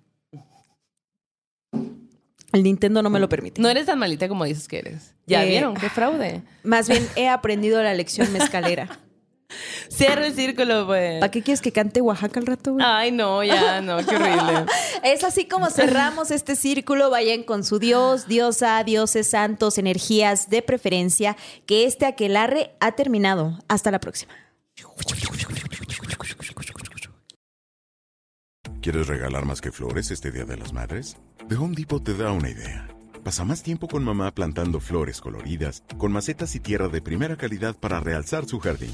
[2.54, 3.62] El Nintendo no me lo permite.
[3.62, 5.14] No eres tan malita como dices que eres.
[5.26, 6.42] Ya Eh, vieron, qué fraude.
[6.64, 9.00] Más bien he aprendido la lección mezcalera.
[9.90, 11.20] Cierra el círculo, pues.
[11.20, 12.86] ¿Para qué quieres que cante Oaxaca al rato, güey?
[12.88, 14.66] Ay, no, ya, no, qué horrible.
[15.04, 17.10] Es así como cerramos este círculo.
[17.10, 21.38] Vayan con su Dios, diosa, dioses, santos, energías de preferencia.
[21.66, 23.58] Que este aquelarre ha terminado.
[23.68, 24.34] Hasta la próxima.
[28.82, 31.18] ¿Quieres regalar más que flores este Día de las Madres?
[31.50, 32.88] The Home Depot te da una idea.
[33.24, 37.76] Pasa más tiempo con mamá plantando flores coloridas, con macetas y tierra de primera calidad
[37.76, 38.94] para realzar su jardín.